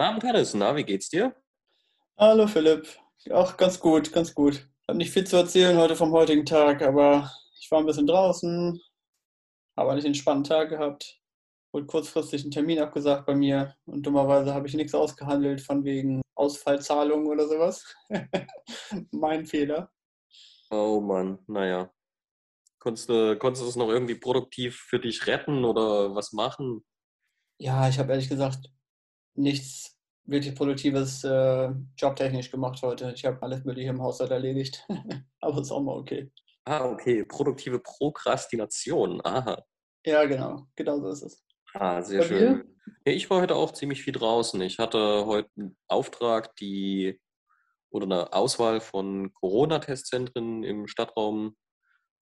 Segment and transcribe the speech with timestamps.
[0.00, 0.54] Guten Abend, Hannes.
[0.54, 1.36] Na, wie geht's dir?
[2.16, 2.88] Hallo Philipp.
[3.30, 4.54] Ach, ganz gut, ganz gut.
[4.54, 7.30] Ich habe nicht viel zu erzählen heute vom heutigen Tag, aber
[7.60, 8.80] ich war ein bisschen draußen,
[9.76, 11.20] habe einen entspannten Tag gehabt,
[11.70, 16.22] wurde kurzfristig einen Termin abgesagt bei mir und dummerweise habe ich nichts ausgehandelt von wegen
[16.34, 17.94] Ausfallzahlungen oder sowas.
[19.10, 19.92] mein Fehler.
[20.70, 21.92] Oh Mann, naja.
[22.78, 26.86] Konntest du, konntest du das noch irgendwie produktiv für dich retten oder was machen?
[27.58, 28.70] Ja, ich habe ehrlich gesagt
[29.40, 33.12] nichts wirklich Produktives äh, jobtechnisch gemacht heute.
[33.14, 34.86] Ich habe alles Mögliche im Haushalt erledigt.
[35.40, 36.30] Aber ist auch mal okay.
[36.64, 37.24] Ah, okay.
[37.24, 39.20] Produktive Prokrastination.
[39.24, 39.62] Aha.
[40.04, 40.66] Ja, genau.
[40.76, 41.44] Genau so ist es.
[41.74, 42.76] Ah, sehr Bei schön.
[43.04, 44.60] Ja, ich war heute auch ziemlich viel draußen.
[44.62, 47.20] Ich hatte heute einen Auftrag, die
[47.90, 51.56] oder eine Auswahl von Corona-Testzentren im Stadtraum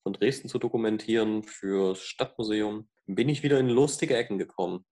[0.03, 2.89] von Dresden zu dokumentieren fürs Stadtmuseum.
[3.07, 4.85] Bin ich wieder in lustige Ecken gekommen.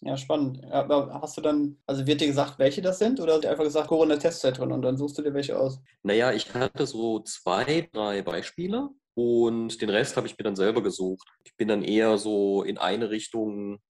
[0.00, 0.64] Ja, spannend.
[0.70, 3.64] Aber hast du dann, also wird dir gesagt, welche das sind oder hast du einfach
[3.64, 5.80] gesagt Corona-Testzentren und dann suchst du dir welche aus?
[6.02, 10.82] Naja, ich hatte so zwei, drei Beispiele und den Rest habe ich mir dann selber
[10.82, 11.26] gesucht.
[11.44, 13.80] Ich bin dann eher so in eine Richtung,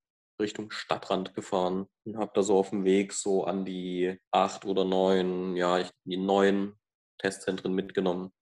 [0.40, 4.86] Richtung Stadtrand gefahren und habe da so auf dem Weg so an die acht oder
[4.86, 6.74] neun, ja, die neun
[7.18, 8.32] Testzentren mitgenommen.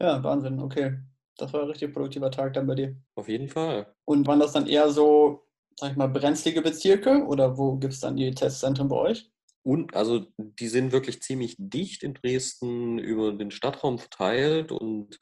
[0.00, 0.98] Ja, Wahnsinn, okay.
[1.38, 2.96] Das war ein richtig produktiver Tag dann bei dir.
[3.16, 3.92] Auf jeden Fall.
[4.04, 5.49] Und waren das dann eher so
[5.80, 9.30] sag ich mal, brenzlige Bezirke oder wo gibt es dann die Testzentren bei euch?
[9.62, 15.18] Und also die sind wirklich ziemlich dicht in Dresden über den Stadtraum verteilt und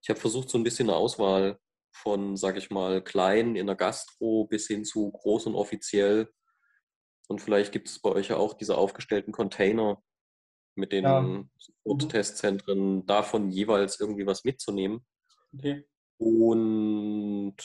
[0.00, 1.58] ich habe versucht, so ein bisschen eine Auswahl
[1.92, 6.30] von, sag ich mal, klein in der Gastro bis hin zu groß und offiziell.
[7.26, 10.00] Und vielleicht gibt es bei euch ja auch diese aufgestellten Container
[10.76, 11.20] mit den ja.
[11.20, 11.50] Mhm.
[12.08, 15.04] Testzentren, davon jeweils irgendwie was mitzunehmen.
[15.52, 15.84] Okay.
[16.18, 17.56] Und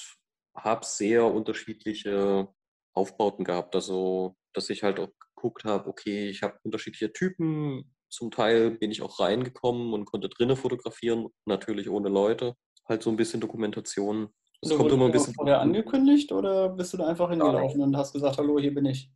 [0.56, 2.48] habe sehr unterschiedliche
[2.94, 3.76] Aufbauten gehabt.
[3.76, 7.94] Also, dass ich halt auch geguckt habe, okay, ich habe unterschiedliche Typen.
[8.10, 12.56] Zum Teil bin ich auch reingekommen und konnte drinnen fotografieren, natürlich ohne Leute.
[12.88, 14.30] Halt so ein bisschen Dokumentation.
[14.62, 15.34] Es also, kommt immer ein bisschen.
[15.34, 19.12] Vorher angekündigt oder bist du da einfach hingelaufen und hast gesagt, hallo, hier bin ich?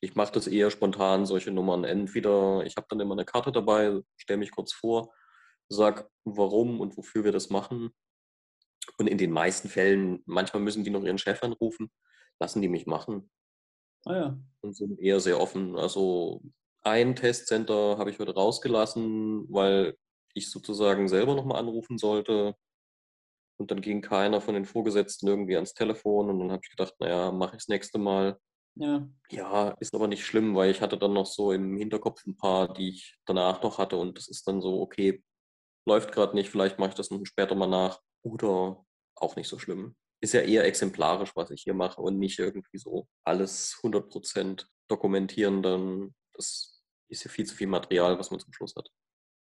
[0.00, 1.84] Ich mache das eher spontan, solche Nummern.
[1.84, 5.12] Entweder ich habe dann immer eine Karte dabei, stelle mich kurz vor,
[5.68, 7.90] sag, warum und wofür wir das machen.
[8.98, 11.90] Und in den meisten Fällen, manchmal müssen die noch ihren Chef anrufen,
[12.40, 13.30] lassen die mich machen.
[14.04, 14.38] Ah ja.
[14.60, 15.76] Und sind eher sehr offen.
[15.76, 16.42] Also
[16.82, 19.96] ein Testcenter habe ich heute rausgelassen, weil
[20.34, 22.54] ich sozusagen selber nochmal anrufen sollte.
[23.58, 26.94] Und dann ging keiner von den Vorgesetzten irgendwie ans Telefon und dann habe ich gedacht,
[27.00, 28.38] naja, mache ich das nächste Mal.
[28.76, 29.08] Ja.
[29.30, 32.72] ja, ist aber nicht schlimm, weil ich hatte dann noch so im Hinterkopf ein paar,
[32.72, 35.20] die ich danach noch hatte und das ist dann so, okay,
[35.84, 38.00] läuft gerade nicht, vielleicht mache ich das noch später mal nach.
[38.22, 38.84] Oder
[39.20, 39.96] auch nicht so schlimm.
[40.20, 45.62] Ist ja eher exemplarisch, was ich hier mache und nicht irgendwie so alles 100% dokumentieren.
[45.62, 48.88] Dann das ist ja viel zu viel Material, was man zum Schluss hat.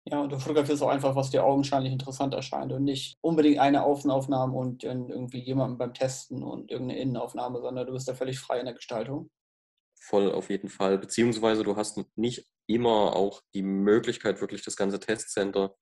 [0.06, 3.84] Ja, und du fotografierst auch einfach, was dir augenscheinlich interessant erscheint und nicht unbedingt eine
[3.84, 8.60] Außenaufnahme und irgendwie jemanden beim Testen und irgendeine Innenaufnahme, sondern du bist da völlig frei
[8.60, 9.30] in der Gestaltung.
[9.98, 10.98] Voll auf jeden Fall.
[10.98, 15.76] Beziehungsweise du hast nicht immer auch die Möglichkeit, wirklich das ganze Testcenter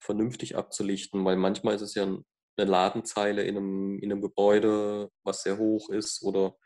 [0.00, 2.08] vernünftig abzulichten, weil manchmal ist es ja
[2.58, 6.56] eine Ladenzeile in einem, in einem Gebäude, was sehr hoch ist, oder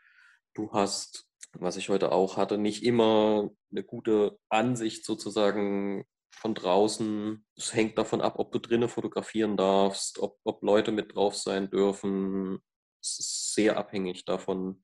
[0.53, 7.45] du hast, was ich heute auch hatte, nicht immer eine gute Ansicht sozusagen von draußen.
[7.55, 11.69] Es hängt davon ab, ob du drinnen fotografieren darfst, ob, ob Leute mit drauf sein
[11.69, 12.59] dürfen.
[13.01, 14.83] Es ist sehr abhängig davon,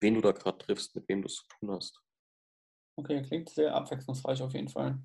[0.00, 2.00] wen du da gerade triffst, mit wem du es zu tun hast.
[2.96, 4.98] Okay, klingt sehr abwechslungsreich auf jeden Fall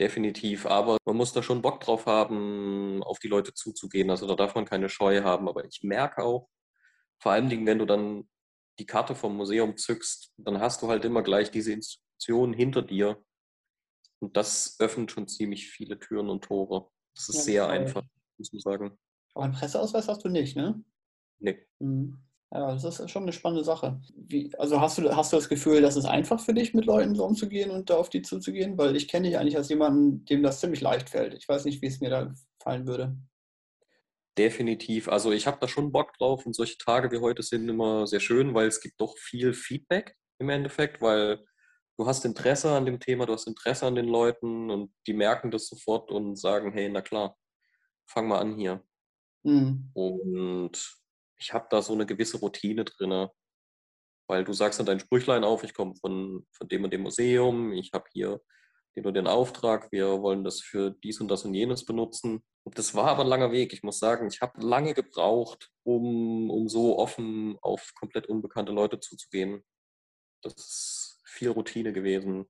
[0.00, 0.66] definitiv.
[0.66, 4.10] Aber man muss da schon Bock drauf haben, auf die Leute zuzugehen.
[4.10, 5.48] Also da darf man keine Scheu haben.
[5.48, 6.48] Aber ich merke auch,
[7.22, 8.28] vor allen Dingen, wenn du dann
[8.78, 13.22] die Karte vom Museum zückst, dann hast du halt immer gleich diese Institution hinter dir.
[14.20, 16.90] Und das öffnet schon ziemlich viele Türen und Tore.
[17.14, 17.72] Das ist ja, sehr toll.
[17.72, 18.02] einfach,
[18.38, 18.98] muss man sagen.
[19.34, 20.82] Aber einen Presseausweis hast du nicht, ne?
[21.38, 21.66] Nee.
[21.78, 22.22] Mhm.
[22.52, 24.00] Ja, das ist schon eine spannende Sache.
[24.16, 27.14] Wie, also hast du, hast du das Gefühl, dass es einfach für dich, mit Leuten
[27.14, 28.76] so umzugehen und da auf die zuzugehen?
[28.76, 31.34] Weil ich kenne dich eigentlich als jemanden, dem das ziemlich leicht fällt.
[31.34, 33.16] Ich weiß nicht, wie es mir da fallen würde.
[34.36, 35.08] Definitiv.
[35.08, 38.20] Also ich habe da schon Bock drauf und solche Tage wie heute sind immer sehr
[38.20, 41.44] schön, weil es gibt doch viel Feedback im Endeffekt, weil
[41.98, 45.52] du hast Interesse an dem Thema, du hast Interesse an den Leuten und die merken
[45.52, 47.36] das sofort und sagen, hey, na klar,
[48.06, 48.82] fang mal an hier.
[49.44, 49.90] Mhm.
[49.92, 50.99] Und
[51.40, 53.28] ich habe da so eine gewisse Routine drin,
[54.28, 57.72] weil du sagst dann dein Sprüchlein auf, ich komme von, von dem und dem Museum,
[57.72, 58.40] ich habe hier
[58.96, 62.42] den und den Auftrag, wir wollen das für dies und das und jenes benutzen.
[62.64, 63.72] Und das war aber ein langer Weg.
[63.72, 69.00] Ich muss sagen, ich habe lange gebraucht, um, um so offen auf komplett unbekannte Leute
[69.00, 69.64] zuzugehen.
[70.42, 72.46] Das viel Routine gewesen.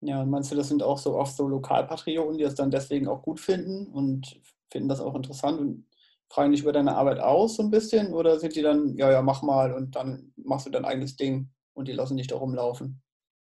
[0.00, 3.22] Ja, meinst du, das sind auch so oft so Lokalpatrioten, die das dann deswegen auch
[3.22, 4.40] gut finden und
[4.70, 5.87] finden das auch interessant und
[6.30, 8.12] fragen dich über deine Arbeit aus so ein bisschen?
[8.12, 11.50] Oder sind die dann, ja, ja, mach mal und dann machst du dein eigenes Ding
[11.74, 13.02] und die lassen dich da rumlaufen?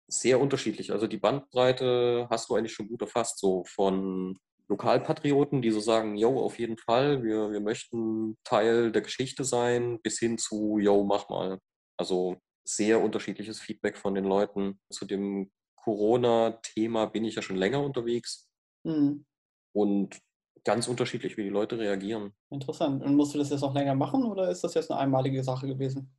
[0.08, 0.92] Sehr unterschiedlich.
[0.92, 4.38] Also die Bandbreite hast du eigentlich schon gut erfasst, so von
[4.68, 10.00] Lokalpatrioten, die so sagen, yo, auf jeden Fall, wir, wir möchten Teil der Geschichte sein,
[10.02, 11.60] bis hin zu, yo, mach mal.
[11.98, 12.38] Also
[12.68, 14.80] sehr unterschiedliches Feedback von den Leuten.
[14.92, 18.50] Zu dem Corona-Thema bin ich ja schon länger unterwegs.
[18.84, 19.26] Mhm.
[19.74, 20.20] Und
[20.66, 22.34] ganz unterschiedlich, wie die Leute reagieren.
[22.50, 23.04] Interessant.
[23.04, 25.68] Und musst du das jetzt noch länger machen oder ist das jetzt eine einmalige Sache
[25.68, 26.14] gewesen?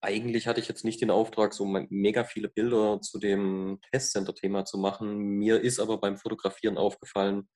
[0.00, 4.76] Eigentlich hatte ich jetzt nicht den Auftrag, so mega viele Bilder zu dem Testcenter-Thema zu
[4.76, 5.16] machen.
[5.16, 7.48] Mir ist aber beim Fotografieren aufgefallen,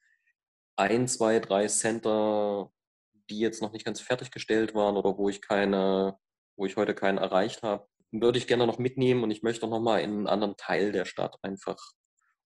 [0.76, 2.70] ein, zwei, drei Center,
[3.28, 6.16] die jetzt noch nicht ganz fertiggestellt waren oder wo ich keine,
[6.56, 9.70] wo ich heute keinen erreicht habe, würde ich gerne noch mitnehmen und ich möchte auch
[9.70, 11.76] noch mal in einen anderen Teil der Stadt einfach,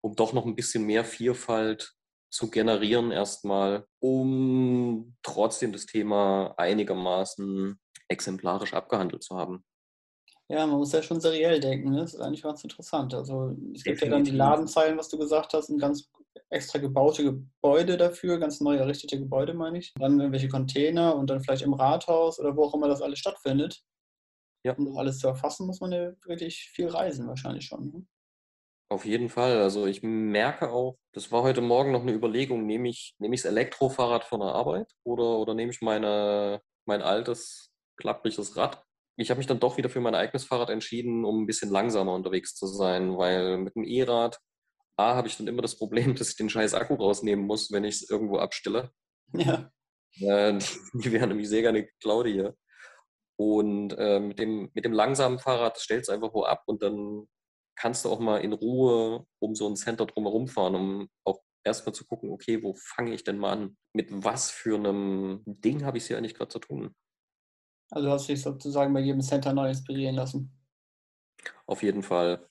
[0.00, 1.94] um doch noch ein bisschen mehr Vielfalt
[2.32, 9.64] zu generieren erstmal, um trotzdem das Thema einigermaßen exemplarisch abgehandelt zu haben.
[10.49, 11.90] Ja, man muss ja schon seriell denken.
[11.90, 12.00] Ne?
[12.00, 13.14] Das ist eigentlich ganz interessant.
[13.14, 14.02] Also es gibt Definitiv.
[14.02, 16.11] ja dann die Ladenzeilen, was du gesagt hast, ein ganz
[16.50, 19.93] extra gebaute Gebäude dafür, ganz neu errichtete Gebäude, meine ich.
[19.94, 23.82] Dann irgendwelche Container und dann vielleicht im Rathaus oder wo auch immer das alles stattfindet.
[24.64, 24.75] Ja.
[24.75, 27.90] Um das alles zu erfassen, muss man ja wirklich viel reisen, wahrscheinlich schon.
[27.90, 28.06] Ne?
[28.93, 29.62] Auf jeden Fall.
[29.62, 33.41] Also ich merke auch, das war heute Morgen noch eine Überlegung, nehme ich, nehme ich
[33.41, 38.85] das Elektrofahrrad von der Arbeit oder, oder nehme ich meine, mein altes, klappriges Rad?
[39.17, 42.12] Ich habe mich dann doch wieder für mein eigenes Fahrrad entschieden, um ein bisschen langsamer
[42.12, 44.39] unterwegs zu sein, weil mit dem E-Rad,
[44.99, 47.85] A, habe ich dann immer das Problem, dass ich den scheiß Akku rausnehmen muss, wenn
[47.85, 48.91] ich es irgendwo abstelle.
[49.33, 49.71] Ja.
[50.21, 50.59] Äh,
[50.93, 52.55] die wären nämlich sehr gerne geklaut hier.
[53.37, 57.27] Und äh, mit, dem, mit dem langsamen Fahrrad stellt es einfach wo ab und dann
[57.82, 61.93] kannst du auch mal in Ruhe um so ein Center drumherum fahren, um auch erstmal
[61.93, 63.76] zu gucken, okay, wo fange ich denn mal an?
[63.93, 66.94] Mit was für einem Ding habe ich es hier eigentlich gerade zu tun?
[67.90, 70.56] Also hast du dich sozusagen bei jedem Center neu inspirieren lassen?
[71.67, 72.49] Auf jeden Fall.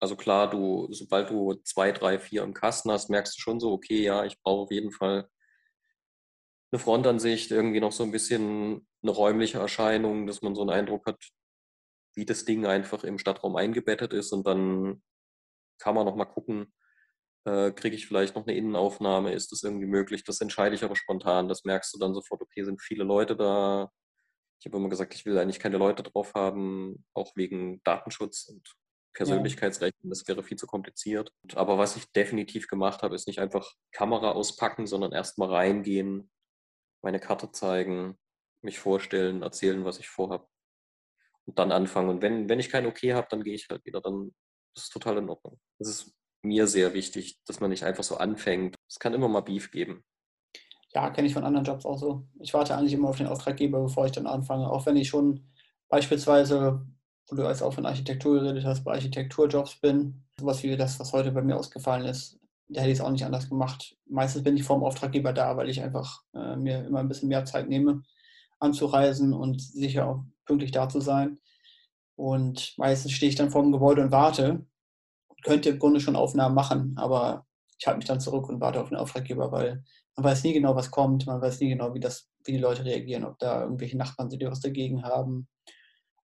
[0.00, 3.72] Also klar, du, sobald du zwei, drei, vier im Kasten hast, merkst du schon so,
[3.72, 5.28] okay, ja, ich brauche auf jeden Fall
[6.70, 11.04] eine Frontansicht, irgendwie noch so ein bisschen eine räumliche Erscheinung, dass man so einen Eindruck
[11.06, 11.20] hat,
[12.14, 15.02] wie das Ding einfach im Stadtraum eingebettet ist und dann
[15.78, 16.72] kann man noch mal gucken,
[17.44, 20.24] äh, kriege ich vielleicht noch eine Innenaufnahme, ist das irgendwie möglich?
[20.24, 21.48] Das entscheide ich aber spontan.
[21.48, 23.90] Das merkst du dann sofort, okay, sind viele Leute da.
[24.60, 28.76] Ich habe immer gesagt, ich will eigentlich keine Leute drauf haben, auch wegen Datenschutz und
[29.14, 30.08] Persönlichkeitsrechten.
[30.08, 31.32] Das wäre viel zu kompliziert.
[31.54, 36.30] Aber was ich definitiv gemacht habe, ist nicht einfach Kamera auspacken, sondern erstmal reingehen,
[37.02, 38.16] meine Karte zeigen,
[38.62, 40.46] mich vorstellen, erzählen, was ich vorhabe
[41.46, 42.08] und dann anfangen.
[42.08, 44.00] Und wenn, wenn ich kein Okay habe, dann gehe ich halt wieder.
[44.00, 44.32] Dann
[44.74, 45.58] ist es total in Ordnung.
[45.78, 48.76] Das ist mir sehr wichtig, dass man nicht einfach so anfängt.
[48.88, 50.04] Es kann immer mal Beef geben.
[50.94, 52.26] Ja, kenne ich von anderen Jobs auch so.
[52.40, 54.70] Ich warte eigentlich immer auf den Auftraggeber, bevor ich dann anfange.
[54.70, 55.48] Auch wenn ich schon
[55.88, 56.84] beispielsweise,
[57.28, 61.12] wo du als auch von Architektur geredet hast, bei Architekturjobs bin, sowas wie das, was
[61.12, 63.96] heute bei mir ausgefallen ist, da hätte ich es auch nicht anders gemacht.
[64.06, 67.28] Meistens bin ich vor dem Auftraggeber da, weil ich einfach äh, mir immer ein bisschen
[67.28, 68.02] mehr Zeit nehme,
[68.58, 71.38] anzureisen und sicher auch pünktlich da zu sein.
[72.16, 74.64] Und meistens stehe ich dann vor dem Gebäude und warte
[75.28, 77.46] und könnte im Grunde schon Aufnahmen machen, aber
[77.78, 79.82] ich halte mich dann zurück und warte auf den Auftraggeber, weil
[80.16, 82.84] man weiß nie genau, was kommt, man weiß nie genau, wie, das, wie die Leute
[82.84, 85.48] reagieren, ob da irgendwelche Nachbarn sind, die was dagegen haben,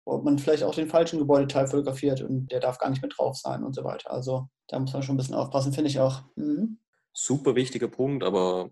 [0.05, 3.37] ob man vielleicht auch den falschen Gebäudeteil fotografiert und der darf gar nicht mit drauf
[3.37, 4.13] sein und so weiter.
[4.13, 6.23] Also da muss man schon ein bisschen aufpassen, finde ich auch.
[6.37, 6.79] Mhm.
[7.13, 8.71] Super wichtiger Punkt, aber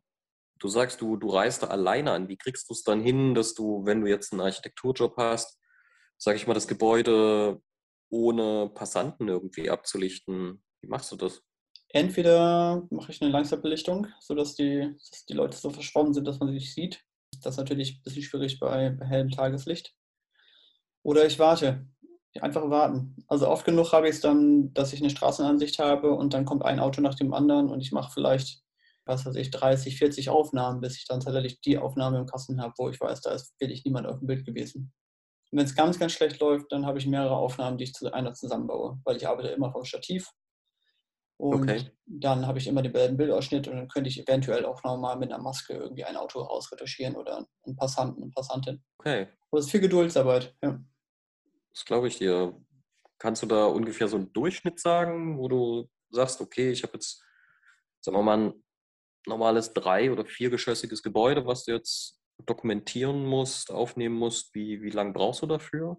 [0.59, 2.29] du sagst, du, du reist da alleine an.
[2.29, 5.61] Wie kriegst du es dann hin, dass du, wenn du jetzt einen Architekturjob hast,
[6.19, 7.61] sage ich mal, das Gebäude
[8.11, 10.63] ohne Passanten irgendwie abzulichten?
[10.81, 11.43] Wie machst du das?
[11.89, 16.49] Entweder mache ich eine Langzeitbelichtung, sodass die, dass die Leute so verschwommen sind, dass man
[16.49, 17.03] sie nicht sieht.
[17.43, 19.95] Das ist natürlich ein bisschen schwierig bei, bei hellem Tageslicht.
[21.03, 21.87] Oder ich warte.
[22.41, 23.17] Einfach warten.
[23.29, 26.65] Also oft genug habe ich es dann, dass ich eine Straßenansicht habe und dann kommt
[26.65, 28.66] ein Auto nach dem anderen und ich mache vielleicht
[29.07, 32.75] was weiß ich, 30, 40 Aufnahmen, bis ich dann tatsächlich die Aufnahme im Kasten habe,
[32.77, 34.93] wo ich weiß, da ist wirklich niemand auf dem Bild gewesen.
[35.51, 38.13] Und wenn es ganz, ganz schlecht läuft, dann habe ich mehrere Aufnahmen, die ich zu
[38.13, 40.29] einer zusammenbaue, weil ich arbeite immer vom Stativ.
[41.39, 41.91] Und okay.
[42.07, 45.43] dann habe ich immer denselben Bildausschnitt und dann könnte ich eventuell auch nochmal mit einer
[45.43, 48.83] Maske irgendwie ein Auto ausretuschieren oder einen Passanten, eine Passantin.
[48.99, 49.29] Okay.
[49.51, 50.81] Aber es ist viel Geduldsarbeit, ja.
[51.73, 52.59] Das glaube ich dir.
[53.19, 57.23] Kannst du da ungefähr so einen Durchschnitt sagen, wo du sagst, okay, ich habe jetzt,
[58.01, 58.66] sagen wir mal, ein
[59.27, 65.13] normales drei- oder viergeschossiges Gebäude, was du jetzt dokumentieren musst, aufnehmen musst, wie, wie lange
[65.13, 65.99] brauchst du dafür?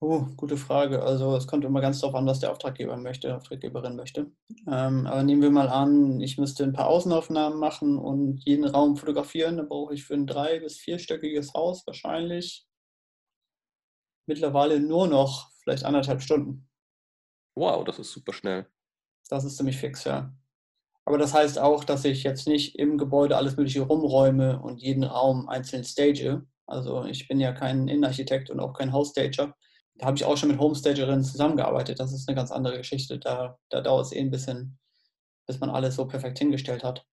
[0.00, 1.02] Oh, gute Frage.
[1.02, 4.30] Also es kommt immer ganz darauf an, was der Auftraggeber möchte, Auftraggeberin möchte.
[4.68, 8.96] Ähm, aber nehmen wir mal an, ich müsste ein paar Außenaufnahmen machen und jeden Raum
[8.96, 9.56] fotografieren.
[9.56, 12.66] Dann brauche ich für ein drei- bis vierstöckiges Haus wahrscheinlich
[14.28, 16.68] mittlerweile nur noch vielleicht anderthalb Stunden.
[17.54, 18.66] Wow, das ist super schnell.
[19.30, 20.34] Das ist ziemlich fix, ja.
[21.06, 25.04] Aber das heißt auch, dass ich jetzt nicht im Gebäude alles Mögliche rumräume und jeden
[25.04, 26.44] Raum einzeln stage.
[26.66, 29.54] Also ich bin ja kein Innenarchitekt und auch kein House-Stager.
[29.94, 32.00] Da habe ich auch schon mit Homestagerinnen zusammengearbeitet.
[32.00, 33.20] Das ist eine ganz andere Geschichte.
[33.20, 34.78] Da, da dauert es eh ein bisschen,
[35.46, 37.06] bis man alles so perfekt hingestellt hat.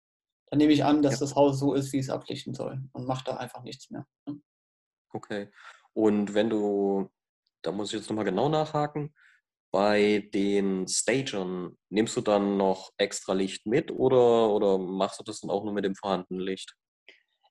[0.47, 1.21] Dann nehme ich an, dass ja.
[1.21, 4.07] das Haus so ist, wie es ablichten soll und mache da einfach nichts mehr.
[4.27, 4.41] Ne?
[5.11, 5.51] Okay.
[5.93, 7.11] Und wenn du,
[7.61, 9.15] da muss ich jetzt nochmal genau nachhaken,
[9.73, 15.41] bei den Stagern, nimmst du dann noch extra Licht mit oder, oder machst du das
[15.41, 16.77] dann auch nur mit dem vorhandenen Licht?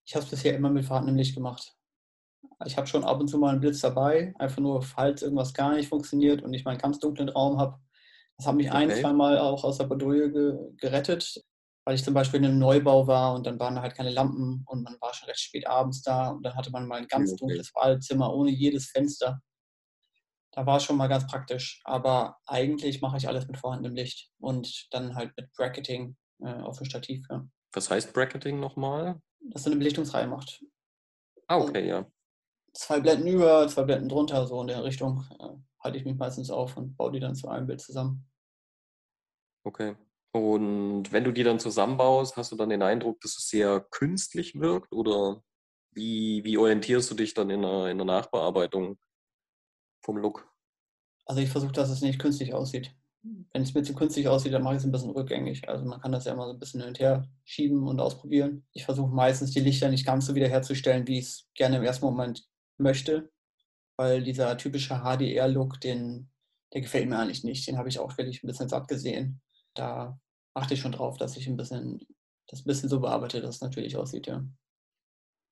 [0.06, 1.74] Ich habe es bisher immer mit vorhandenem Licht gemacht.
[2.66, 5.74] Ich habe schon ab und zu mal einen Blitz dabei, einfach nur, falls irgendwas gar
[5.74, 7.80] nicht funktioniert und ich mal einen ganz dunklen Raum habe.
[8.38, 8.78] Das hat mich okay.
[8.78, 11.44] ein, zwei Mal auch aus der Badouille ge gerettet,
[11.86, 14.64] weil ich zum Beispiel in einem Neubau war und dann waren da halt keine Lampen
[14.68, 17.32] und man war schon recht spät abends da und dann hatte man mal ein ganz
[17.32, 17.40] okay.
[17.40, 19.42] dunkles Badezimmer ohne jedes Fenster
[20.52, 21.82] da war es schon mal ganz praktisch.
[21.84, 26.78] Aber eigentlich mache ich alles mit vorhandenem Licht und dann halt mit Bracketing äh, auf
[26.78, 27.26] dem Stativ.
[27.30, 27.48] Ja.
[27.74, 29.22] Was heißt Bracketing nochmal?
[29.40, 30.64] Dass du eine Belichtungsreihe macht.
[31.48, 32.12] Ah, okay, also, ja.
[32.74, 36.50] Zwei Blenden über, zwei Blenden drunter, so in der Richtung äh, halte ich mich meistens
[36.50, 38.30] auf und baue die dann zu einem Bild zusammen.
[39.64, 39.96] Okay.
[40.34, 44.56] Und wenn du die dann zusammenbaust, hast du dann den Eindruck, dass es sehr künstlich
[44.56, 45.44] wirkt oder
[45.94, 48.98] wie, wie orientierst du dich dann in der, in der Nachbearbeitung
[50.02, 50.48] vom Look?
[51.26, 52.94] Also ich versuche, dass es nicht künstlich aussieht.
[53.24, 55.70] Wenn es mir zu künstlich aussieht, dann mache ich es ein bisschen rückgängig.
[55.70, 58.66] Also man kann das ja immer so ein bisschen hin und her schieben und ausprobieren.
[58.74, 62.06] Ich versuche meistens die Lichter nicht ganz so wiederherzustellen, wie ich es gerne im ersten
[62.06, 63.32] Moment möchte,
[63.98, 66.32] weil dieser typische HDR-Look, den,
[66.74, 67.68] der gefällt mir eigentlich nicht.
[67.68, 69.42] Den habe ich auch wirklich ein bisschen satt gesehen.
[69.76, 70.20] Da
[70.56, 72.08] achte ich schon drauf, dass ich ein bisschen
[72.52, 74.44] das ein bisschen so bearbeite, dass es natürlich aussieht, ja.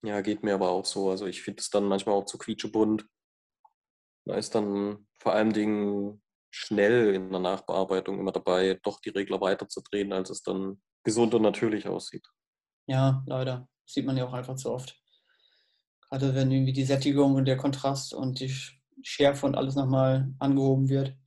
[0.03, 1.09] Ja, geht mir aber auch so.
[1.09, 3.05] Also ich finde es dann manchmal auch zu quietschebunt.
[4.29, 6.21] Da ist dann vor allen Dingen
[6.51, 11.41] schnell in der Nachbearbeitung immer dabei, doch die Regler weiterzudrehen, als es dann gesund und
[11.41, 12.27] natürlich aussieht.
[12.85, 13.67] Ja, leider.
[13.85, 14.95] Das sieht man ja auch einfach zu oft.
[16.01, 18.53] Gerade wenn irgendwie die Sättigung und der Kontrast und die
[19.01, 21.17] Schärfe und alles nochmal angehoben wird,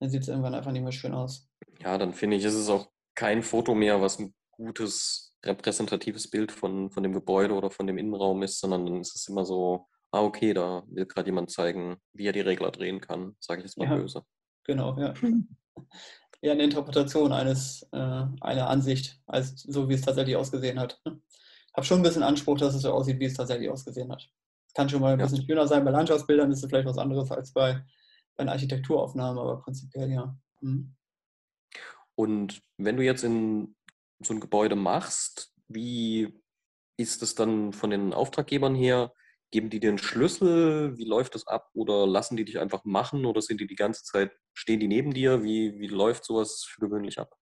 [0.00, 1.48] dann sieht es irgendwann einfach nicht mehr schön aus.
[1.80, 6.52] Ja, dann finde ich, ist es auch kein Foto mehr, was ein gutes repräsentatives Bild
[6.52, 9.86] von, von dem Gebäude oder von dem Innenraum ist, sondern dann ist es immer so
[10.14, 13.66] ah, okay, da will gerade jemand zeigen, wie er die Regler drehen kann, sage ich
[13.66, 14.24] jetzt mal ja, böse.
[14.64, 15.12] Genau, ja.
[16.40, 17.96] Eher eine Interpretation eines, äh,
[18.40, 21.00] einer Ansicht, als so wie es tatsächlich ausgesehen hat.
[21.04, 24.30] Ich habe schon ein bisschen Anspruch, dass es so aussieht, wie es tatsächlich ausgesehen hat.
[24.68, 25.26] Es kann schon mal ein ja.
[25.26, 25.84] bisschen schöner sein.
[25.84, 27.84] Bei Landschaftsbildern ist es vielleicht was anderes als bei,
[28.36, 30.36] bei Architekturaufnahmen, aber prinzipiell ja.
[30.60, 30.94] Mhm.
[32.14, 33.74] Und wenn du jetzt in
[34.20, 36.40] so ein Gebäude machst, wie
[36.96, 39.12] ist es dann von den Auftraggebern her?
[39.54, 40.98] Geben die dir einen Schlüssel?
[40.98, 41.70] Wie läuft das ab?
[41.74, 43.24] Oder lassen die dich einfach machen?
[43.24, 45.44] Oder sind die die ganze Zeit, stehen die neben dir?
[45.44, 47.32] Wie, wie läuft sowas für gewöhnlich ab?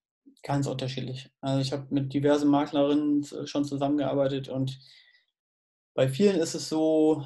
[0.42, 1.30] Ganz unterschiedlich.
[1.40, 4.78] Also ich habe mit diversen Maklerinnen schon zusammengearbeitet und
[5.94, 7.24] bei vielen ist es so,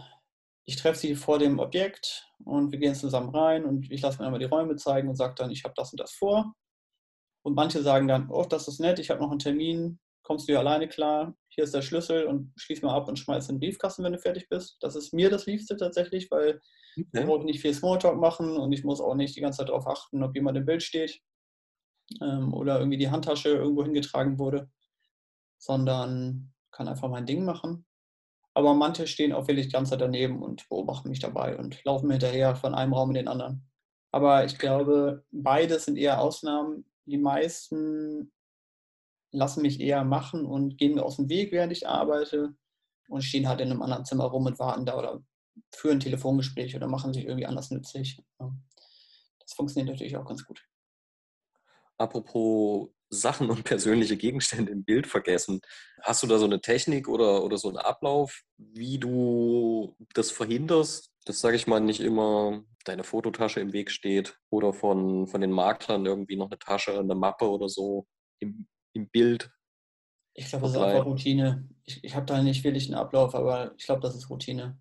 [0.66, 4.26] ich treffe sie vor dem Objekt und wir gehen zusammen rein und ich lasse mir
[4.26, 6.54] einmal die Räume zeigen und sage dann, ich habe das und das vor.
[7.42, 10.52] Und manche sagen dann, oh, das ist nett, ich habe noch einen Termin, kommst du
[10.52, 13.60] ja alleine klar, hier ist der Schlüssel und schließ mal ab und schmeiß in den
[13.60, 14.76] Briefkasten, wenn du fertig bist.
[14.80, 16.60] Das ist mir das Liebste tatsächlich, weil
[16.96, 17.06] okay.
[17.12, 19.86] ich brauche nicht viel Smalltalk machen und ich muss auch nicht die ganze Zeit darauf
[19.86, 21.20] achten, ob jemand im Bild steht
[22.20, 24.68] ähm, oder irgendwie die Handtasche irgendwo hingetragen wurde,
[25.58, 27.86] sondern kann einfach mein Ding machen.
[28.52, 32.08] Aber manche stehen auch wirklich die ganze Zeit daneben und beobachten mich dabei und laufen
[32.08, 33.70] mir hinterher von einem Raum in den anderen.
[34.10, 36.84] Aber ich glaube, beides sind eher Ausnahmen.
[37.04, 38.32] Die meisten
[39.36, 42.54] lassen mich eher machen und gehen mir aus dem Weg, während ich arbeite
[43.08, 45.22] und stehen halt in einem anderen Zimmer rum und warten da oder
[45.74, 48.22] führen Telefongespräche oder machen sich irgendwie anders nützlich.
[48.38, 50.62] Das funktioniert natürlich auch ganz gut.
[51.98, 55.60] Apropos Sachen und persönliche Gegenstände im Bild vergessen.
[56.02, 61.12] Hast du da so eine Technik oder, oder so einen Ablauf, wie du das verhinderst,
[61.24, 65.52] dass, sage ich mal, nicht immer deine Fototasche im Weg steht oder von, von den
[65.52, 68.06] Maklern irgendwie noch eine Tasche, eine Mappe oder so
[68.40, 68.66] im,
[68.96, 69.50] im Bild.
[70.34, 71.68] Ich glaube, das ist einfach Routine.
[71.84, 74.78] Ich, ich habe da nicht wirklich einen Ablauf, aber ich glaube, das ist Routine.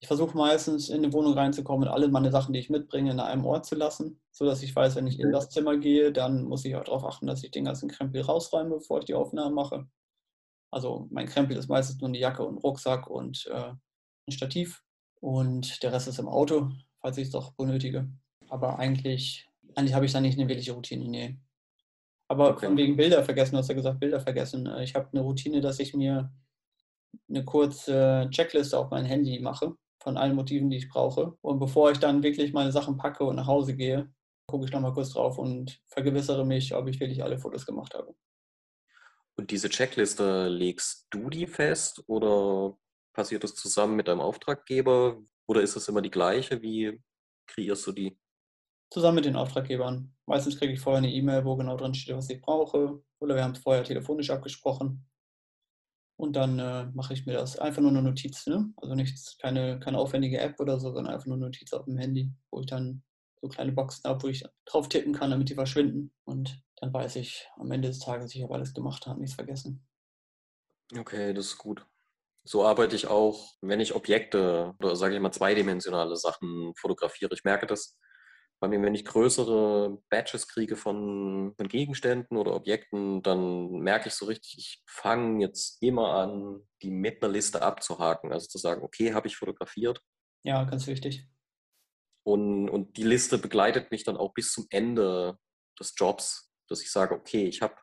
[0.00, 3.20] Ich versuche meistens in eine Wohnung reinzukommen und alle meine Sachen, die ich mitbringe, in
[3.20, 6.64] einem Ort zu lassen, sodass ich weiß, wenn ich in das Zimmer gehe, dann muss
[6.64, 9.86] ich auch darauf achten, dass ich den ganzen Krempel rausräume, bevor ich die Aufnahme mache.
[10.70, 13.72] Also mein Krempel ist meistens nur eine Jacke und Rucksack und äh,
[14.26, 14.82] ein Stativ
[15.20, 16.70] und der Rest ist im Auto.
[17.00, 18.08] falls ich es doch benötige.
[18.48, 21.38] Aber eigentlich, eigentlich habe ich da nicht eine wirkliche Routine, nee.
[22.30, 22.66] Aber okay.
[22.66, 24.64] von wegen Bilder vergessen, du hast ja gesagt, Bilder vergessen.
[24.66, 26.32] Äh, ich habe eine Routine, dass ich mir
[27.28, 31.36] eine kurze Checkliste auf mein Handy mache von allen Motiven, die ich brauche.
[31.40, 34.14] Und bevor ich dann wirklich meine Sachen packe und nach Hause gehe,
[34.46, 38.14] gucke ich nochmal kurz drauf und vergewissere mich, ob ich wirklich alle Fotos gemacht habe.
[39.36, 42.78] Und diese Checkliste, legst du die fest oder
[43.12, 46.62] passiert das zusammen mit deinem Auftraggeber oder ist es immer die gleiche?
[46.62, 47.02] Wie
[47.48, 48.19] kreierst du die?
[48.90, 50.12] Zusammen mit den Auftraggebern.
[50.26, 53.02] Meistens kriege ich vorher eine E-Mail, wo genau drin steht, was ich brauche.
[53.20, 55.06] Oder wir haben es vorher telefonisch abgesprochen.
[56.16, 58.46] Und dann äh, mache ich mir das einfach nur eine Notiz.
[58.46, 58.72] Ne?
[58.76, 61.96] Also nichts, keine, keine aufwendige App oder so, sondern einfach nur eine Notiz auf dem
[61.96, 63.02] Handy, wo ich dann
[63.40, 66.12] so kleine Boxen habe, wo ich drauf tippen kann, damit die verschwinden.
[66.24, 69.86] Und dann weiß ich am Ende des Tages, ich habe alles gemacht, habe nichts vergessen.
[70.98, 71.86] Okay, das ist gut.
[72.44, 77.32] So arbeite ich auch, wenn ich Objekte oder sage ich mal zweidimensionale Sachen fotografiere.
[77.34, 77.96] Ich merke das
[78.60, 84.14] bei mir, wenn ich größere Batches kriege von, von Gegenständen oder Objekten, dann merke ich
[84.14, 88.32] so richtig, ich fange jetzt immer an, die mit einer Liste abzuhaken.
[88.32, 90.02] Also zu sagen, okay, habe ich fotografiert.
[90.44, 91.26] Ja, ganz wichtig.
[92.22, 95.38] Und, und die Liste begleitet mich dann auch bis zum Ende
[95.78, 97.74] des Jobs, dass ich sage, okay, ich habe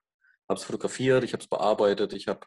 [0.48, 2.46] es fotografiert, ich habe es bearbeitet, ich habe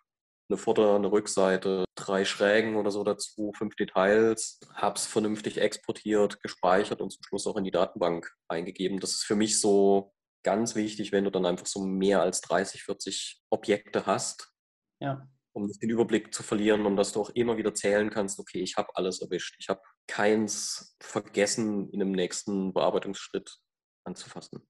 [0.51, 6.43] eine Vorder-, eine Rückseite, drei Schrägen oder so dazu, fünf Details, habe es vernünftig exportiert,
[6.43, 9.01] gespeichert und zum Schluss auch in die Datenbank eingegeben.
[9.01, 12.83] Das ist für mich so ganz wichtig, wenn du dann einfach so mehr als 30,
[12.83, 14.53] 40 Objekte hast.
[15.01, 15.29] Ja.
[15.53, 18.77] Um den Überblick zu verlieren, um dass du auch immer wieder zählen kannst, okay, ich
[18.77, 19.57] habe alles erwischt.
[19.59, 23.59] Ich habe keins vergessen, in dem nächsten Bearbeitungsschritt
[24.05, 24.67] anzufassen.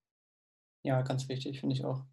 [0.82, 2.04] Ja, ganz wichtig, finde ich auch.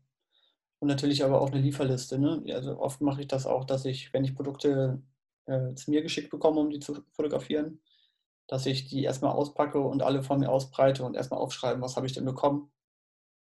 [0.80, 2.20] Und natürlich aber auch eine Lieferliste.
[2.20, 2.44] Ne?
[2.54, 5.02] Also oft mache ich das auch, dass ich, wenn ich Produkte
[5.46, 7.82] äh, zu mir geschickt bekomme, um die zu fotografieren,
[8.48, 12.06] dass ich die erstmal auspacke und alle von mir ausbreite und erstmal aufschreiben, was habe
[12.06, 12.72] ich denn bekommen.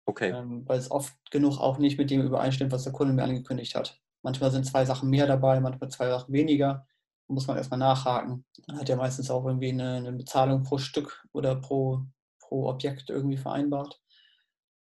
[0.06, 0.30] Okay.
[0.30, 3.76] Ähm, weil es oft genug auch nicht mit dem übereinstimmt, was der Kunde mir angekündigt
[3.76, 4.00] hat.
[4.24, 6.88] Manchmal sind zwei Sachen mehr dabei, manchmal zwei Sachen weniger.
[7.28, 8.46] Da muss man erstmal nachhaken.
[8.66, 12.06] Dann hat er meistens auch irgendwie eine, eine Bezahlung pro Stück oder pro,
[12.40, 14.02] pro Objekt irgendwie vereinbart.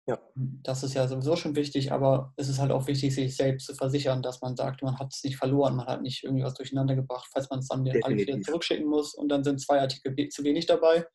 [0.08, 0.20] Ja.
[0.36, 3.76] Das ist ja sowieso schon wichtig, aber es ist halt auch wichtig, sich selbst zu
[3.76, 6.96] versichern, dass man sagt, man hat es nicht verloren, man hat nicht irgendwie was durcheinander
[6.96, 10.44] gebracht, falls man es dann alle wieder zurückschicken muss und dann sind zwei Artikel zu
[10.46, 11.06] wenig dabei,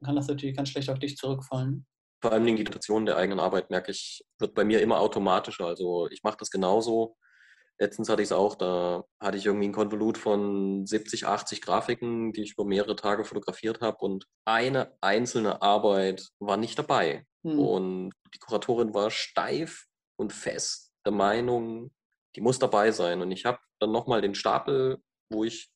[0.00, 1.86] dann kann das natürlich ganz schlecht auf dich zurückfallen.
[2.20, 5.66] Vor allem die Notation der eigenen Arbeit, merke ich, wird bei mir immer automatischer.
[5.66, 7.16] Also ich mache das genauso.
[7.80, 12.32] Letztens hatte ich es auch, da hatte ich irgendwie ein Konvolut von 70, 80 Grafiken,
[12.32, 17.24] die ich über mehrere Tage fotografiert habe und eine einzelne Arbeit war nicht dabei.
[17.44, 17.58] Hm.
[17.58, 19.86] Und die Kuratorin war steif
[20.16, 21.90] und fest der Meinung,
[22.36, 23.22] die muss dabei sein.
[23.22, 25.70] Und ich habe dann nochmal den Stapel, wo ich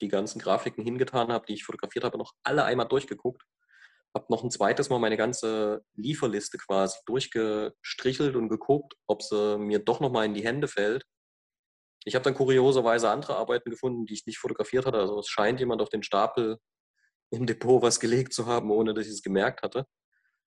[0.00, 3.42] die ganzen Grafiken hingetan habe, die ich fotografiert habe, noch alle einmal durchgeguckt.
[4.14, 9.78] Habe noch ein zweites Mal meine ganze Lieferliste quasi durchgestrichelt und geguckt, ob sie mir
[9.78, 11.04] doch nochmal in die Hände fällt.
[12.04, 14.98] Ich habe dann kurioserweise andere Arbeiten gefunden, die ich nicht fotografiert hatte.
[14.98, 16.58] Also es scheint jemand auf den Stapel
[17.30, 19.86] im Depot was gelegt zu haben, ohne dass ich es gemerkt hatte.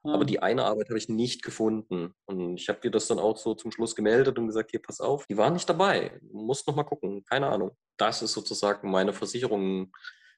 [0.04, 2.14] Aber die eine Arbeit habe ich nicht gefunden.
[2.26, 5.02] Und ich habe dir das dann auch so zum Schluss gemeldet und gesagt, hier, pass
[5.02, 6.20] auf, die waren nicht dabei.
[6.22, 7.26] Du musst noch mal gucken.
[7.26, 7.76] Keine Ahnung.
[7.98, 9.92] Das ist sozusagen meine Versicherung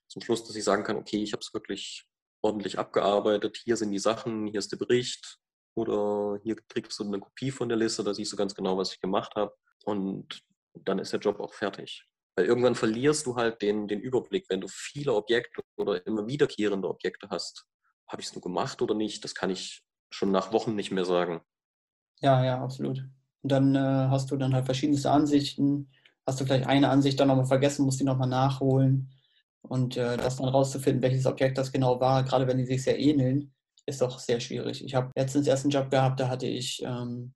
[0.08, 2.08] zum Schluss, dass ich sagen kann, okay, ich habe es wirklich
[2.42, 3.58] ordentlich abgearbeitet.
[3.64, 5.38] Hier sind die Sachen, hier ist der Bericht.
[5.76, 8.94] Oder hier kriegst du eine Kopie von der Liste, da siehst du ganz genau, was
[8.94, 9.56] ich gemacht habe.
[9.86, 10.42] Und
[10.74, 12.06] dann ist der Job auch fertig.
[12.36, 16.90] Weil irgendwann verlierst du halt den, den Überblick, wenn du viele Objekte oder immer wiederkehrende
[16.90, 17.68] Objekte hast
[18.12, 19.24] habe ich es nur gemacht oder nicht?
[19.24, 21.42] Das kann ich schon nach Wochen nicht mehr sagen.
[22.20, 23.00] Ja, ja, absolut.
[23.42, 25.90] Und dann äh, hast du dann halt verschiedenste Ansichten.
[26.28, 29.12] Hast du vielleicht eine Ansicht dann nochmal vergessen, musst die nochmal nachholen.
[29.62, 33.00] Und äh, das dann rauszufinden, welches Objekt das genau war, gerade wenn die sich sehr
[33.00, 33.54] ähneln,
[33.86, 34.84] ist doch sehr schwierig.
[34.84, 37.34] Ich habe letztens erst einen Job gehabt, da hatte ich ähm,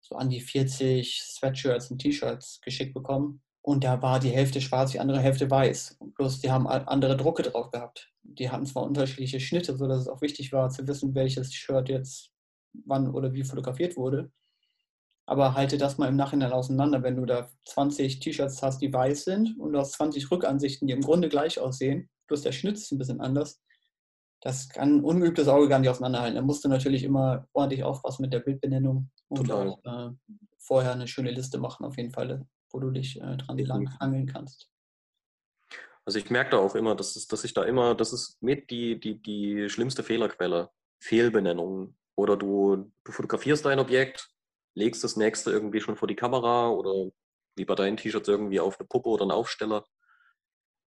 [0.00, 3.42] so an die 40 Sweatshirts und T-Shirts geschickt bekommen.
[3.66, 5.96] Und da war die Hälfte schwarz, die andere Hälfte weiß.
[6.16, 8.12] Bloß die haben andere Drucke drauf gehabt.
[8.22, 12.30] Die hatten zwar unterschiedliche Schnitte, sodass es auch wichtig war zu wissen, welches Shirt jetzt
[12.84, 14.30] wann oder wie fotografiert wurde.
[15.24, 19.24] Aber halte das mal im Nachhinein auseinander, wenn du da 20 T-Shirts hast, die weiß
[19.24, 22.92] sind und du hast 20 Rückansichten, die im Grunde gleich aussehen, bloß der Schnitt ist
[22.92, 23.62] ein bisschen anders.
[24.42, 26.36] Das kann ein ungeübtes Auge gar nicht auseinanderhalten.
[26.36, 29.68] Da musst du natürlich immer ordentlich aufpassen mit der Bildbenennung und Total.
[29.70, 30.10] auch äh,
[30.58, 34.26] vorher eine schöne Liste machen, auf jeden Fall wo du dich äh, dran lang hangeln
[34.26, 34.68] kannst.
[36.04, 38.70] Also ich merke da auch immer, dass, es, dass ich da immer, das ist mit
[38.70, 41.96] die, die, die schlimmste Fehlerquelle, Fehlbenennungen.
[42.16, 44.28] Oder du, du fotografierst dein Objekt,
[44.74, 47.10] legst das nächste irgendwie schon vor die Kamera oder
[47.56, 49.84] wie bei deinen T-Shirts irgendwie auf eine Puppe oder einen Aufsteller,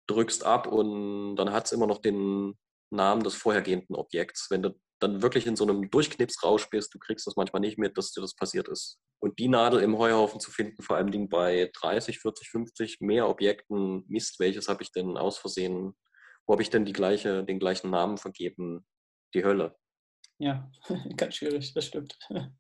[0.08, 2.56] drückst ab und dann hat es immer noch den,
[2.90, 4.50] Namen des vorhergehenden Objekts.
[4.50, 7.98] Wenn du dann wirklich in so einem Durchknipsrausch bist, du kriegst das manchmal nicht mit,
[7.98, 8.98] dass dir das passiert ist.
[9.20, 13.28] Und die Nadel im Heuhaufen zu finden, vor allem Dingen bei 30, 40, 50 mehr
[13.28, 15.94] Objekten, Mist, welches habe ich denn aus Versehen,
[16.46, 18.86] wo habe ich denn die gleiche, den gleichen Namen vergeben?
[19.34, 19.76] Die Hölle.
[20.38, 20.70] Ja,
[21.16, 22.18] ganz schwierig, das stimmt.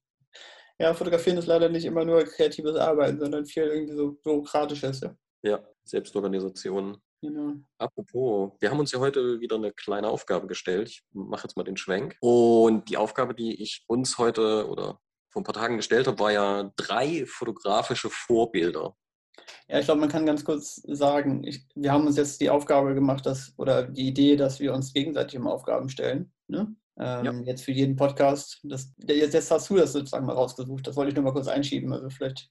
[0.78, 5.00] Ja, fotografieren ist leider nicht immer nur kreatives Arbeiten, sondern viel irgendwie so bürokratisches.
[5.00, 7.00] Ja, ja Selbstorganisation.
[7.22, 7.54] Genau.
[7.78, 10.88] Apropos, wir haben uns ja heute wieder eine kleine Aufgabe gestellt.
[10.90, 12.16] Ich mache jetzt mal den Schwenk.
[12.20, 15.00] Und die Aufgabe, die ich uns heute oder
[15.30, 18.94] vor ein paar Tagen gestellt habe, war ja drei fotografische Vorbilder.
[19.68, 22.94] Ja, ich glaube, man kann ganz kurz sagen, ich, wir haben uns jetzt die Aufgabe
[22.94, 26.32] gemacht, dass, oder die Idee, dass wir uns gegenseitig immer Aufgaben stellen.
[26.48, 26.74] Ne?
[26.98, 27.32] Ähm, ja.
[27.44, 28.60] Jetzt für jeden Podcast.
[28.62, 30.86] Das, jetzt, jetzt, hast du das sozusagen mal rausgesucht.
[30.86, 31.92] Das wollte ich nur mal kurz einschieben.
[31.92, 32.50] Also vielleicht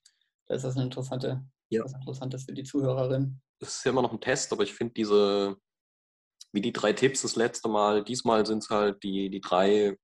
[0.49, 1.83] ist das eine interessante, ja.
[1.83, 3.41] was Interessantes für die Zuhörerin.
[3.59, 5.55] Das ist ja immer noch ein Test, aber ich finde diese,
[6.51, 9.97] wie die drei Tipps das letzte Mal, diesmal sind es halt die, die drei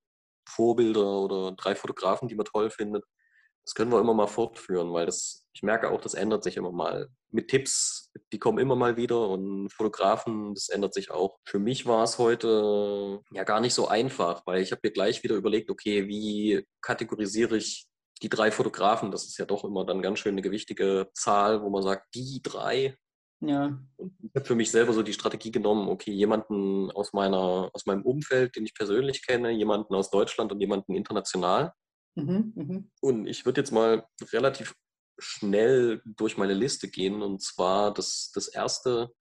[0.48, 3.04] Vorbilder oder drei Fotografen, die man toll findet.
[3.64, 6.72] Das können wir immer mal fortführen, weil das, ich merke auch, das ändert sich immer
[6.72, 7.10] mal.
[7.30, 11.38] Mit Tipps, die kommen immer mal wieder und Fotografen, das ändert sich auch.
[11.46, 15.24] Für mich war es heute ja gar nicht so einfach, weil ich habe mir gleich
[15.24, 17.88] wieder überlegt, okay, wie kategorisiere ich
[18.24, 19.12] die drei Fotografen?
[19.12, 22.42] Das ist ja doch immer dann ganz schön eine gewichtige Zahl, wo man sagt, die
[22.44, 22.98] drei.
[23.42, 23.80] Ja.
[23.98, 27.86] Und ich habe für mich selber so die Strategie genommen, okay, jemanden aus meiner, aus
[27.86, 31.74] meinem Umfeld, den ich persönlich kenne, jemanden aus Deutschland und jemanden international.
[32.16, 32.84] Mhm, mh.
[33.02, 34.76] Und ich würde jetzt mal relativ
[35.18, 37.22] schnell durch meine Liste gehen.
[37.22, 39.12] Und zwar das, das erste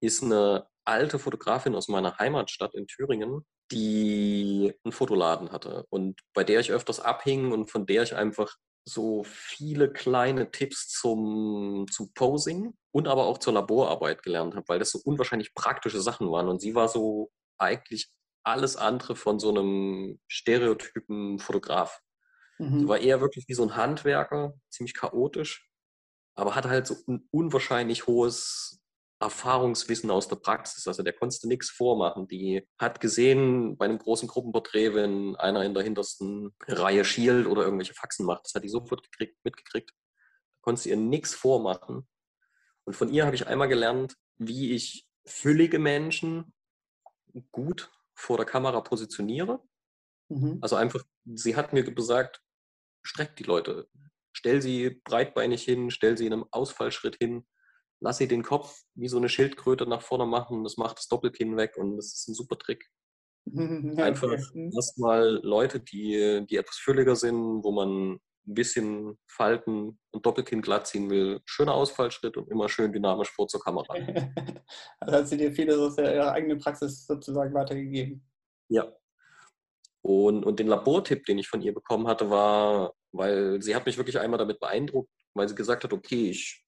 [0.00, 6.42] ist eine alte Fotografin aus meiner Heimatstadt in Thüringen, die einen Fotoladen hatte und bei
[6.42, 12.12] der ich öfters abhing und von der ich einfach so viele kleine Tipps zum, zum
[12.14, 16.48] Posing und aber auch zur Laborarbeit gelernt habe, weil das so unwahrscheinlich praktische Sachen waren.
[16.48, 18.10] Und sie war so eigentlich
[18.42, 22.00] alles andere von so einem stereotypen Fotograf.
[22.58, 22.88] Mhm.
[22.88, 25.70] war eher wirklich wie so ein Handwerker, ziemlich chaotisch,
[26.34, 28.79] aber hatte halt so ein unwahrscheinlich hohes
[29.20, 30.88] Erfahrungswissen aus der Praxis.
[30.88, 32.26] Also der konnte nichts vormachen.
[32.26, 37.62] Die hat gesehen bei einem großen Gruppenporträt, wenn einer in der hintersten Reihe schielt oder
[37.62, 39.90] irgendwelche Faxen macht, das hat die sofort gekriegt, mitgekriegt.
[39.90, 42.08] Da konnte sie ihr nichts vormachen.
[42.84, 46.54] Und von ihr habe ich einmal gelernt, wie ich füllige Menschen
[47.52, 49.62] gut vor der Kamera positioniere.
[50.28, 50.58] Mhm.
[50.62, 52.40] Also einfach, sie hat mir gesagt,
[53.02, 53.88] streck die Leute.
[54.32, 57.46] Stell sie breitbeinig hin, stell sie in einem Ausfallschritt hin,
[58.00, 61.56] lass sie den Kopf wie so eine Schildkröte nach vorne machen, das macht das Doppelkinn
[61.56, 62.88] weg und das ist ein super Trick.
[63.56, 64.70] Einfach mhm.
[64.74, 70.86] erstmal Leute, die, die etwas fülliger sind, wo man ein bisschen Falten und Doppelkinn glatt
[70.86, 71.40] ziehen will.
[71.44, 73.94] Schöner Ausfallschritt und immer schön dynamisch vor zur Kamera.
[75.00, 78.24] also hat sie dir viele aus ihrer eigenen Praxis sozusagen weitergegeben.
[78.68, 78.92] Ja,
[80.02, 83.98] und, und den Labortipp, den ich von ihr bekommen hatte, war, weil sie hat mich
[83.98, 86.64] wirklich einmal damit beeindruckt, weil sie gesagt hat, okay, ich,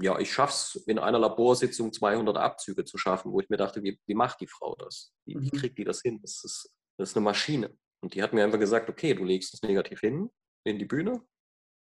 [0.00, 3.82] ja, ich schaffe es in einer Laborsitzung 200 Abzüge zu schaffen, wo ich mir dachte,
[3.82, 5.12] wie, wie macht die Frau das?
[5.24, 5.58] Wie, wie mhm.
[5.58, 6.20] kriegt die das hin?
[6.20, 7.76] Das ist, das ist eine Maschine.
[8.00, 10.30] Und die hat mir einfach gesagt, okay, du legst das Negativ hin,
[10.64, 11.22] in die Bühne,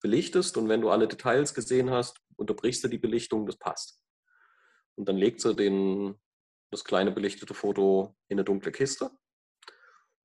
[0.02, 4.02] belichtest und wenn du alle Details gesehen hast, unterbrichst du die Belichtung, das passt.
[4.96, 6.16] Und dann legt sie den,
[6.72, 9.12] das kleine belichtete Foto in eine dunkle Kiste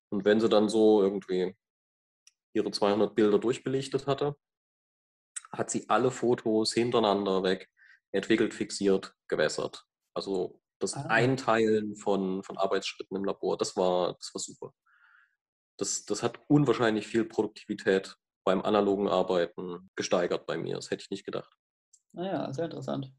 [0.09, 1.55] und wenn sie dann so irgendwie
[2.53, 4.35] ihre 200 Bilder durchbelichtet hatte,
[5.51, 7.69] hat sie alle Fotos hintereinander weg
[8.11, 9.85] entwickelt, fixiert, gewässert.
[10.13, 11.05] Also das ah.
[11.07, 14.73] Einteilen von, von Arbeitsschritten im Labor, das war, das war super.
[15.77, 20.75] Das, das hat unwahrscheinlich viel Produktivität beim analogen Arbeiten gesteigert bei mir.
[20.75, 21.53] Das hätte ich nicht gedacht.
[22.13, 23.13] Naja, ah sehr interessant.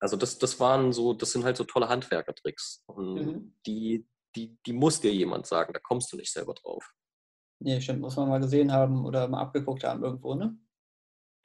[0.00, 2.84] Also das, das waren so, das sind halt so tolle Handwerkertricks.
[2.86, 3.56] Und mhm.
[3.66, 6.92] die, die, die muss dir jemand sagen, da kommst du nicht selber drauf.
[7.60, 10.58] Nee, stimmt, muss man mal gesehen haben oder mal abgeguckt haben irgendwo, ne?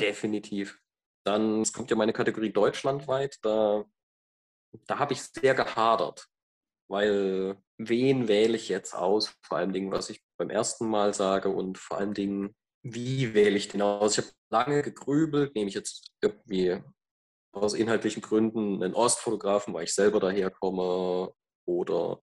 [0.02, 0.82] Definitiv.
[1.26, 3.86] Dann es kommt ja meine Kategorie deutschlandweit, da,
[4.88, 6.28] da habe ich sehr gehadert,
[6.88, 9.36] weil wen wähle ich jetzt aus?
[9.42, 13.58] Vor allem Dingen, was ich beim ersten Mal sage und vor allem Dingen, wie wähle
[13.58, 14.18] ich den aus?
[14.18, 16.82] Ich habe lange gegrübelt, nehme ich jetzt irgendwie
[17.52, 21.34] aus inhaltlichen Gründen einen Ostfotografen, weil ich selber daherkomme
[21.66, 22.22] oder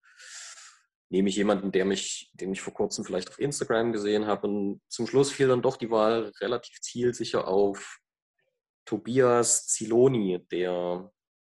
[1.10, 4.46] nehme ich jemanden, der mich, den ich vor kurzem vielleicht auf Instagram gesehen habe.
[4.46, 7.98] Und zum Schluss fiel dann doch die Wahl relativ zielsicher auf
[8.84, 11.10] Tobias Ziloni, der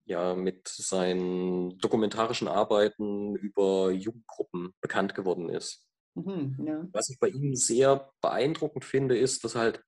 [0.06, 5.88] ja mit seinen dokumentarischen Arbeiten über Jugendgruppen bekannt geworden ist.
[6.15, 6.88] Mhm, ja.
[6.92, 9.84] Was ich bei ihm sehr beeindruckend finde, ist, dass halt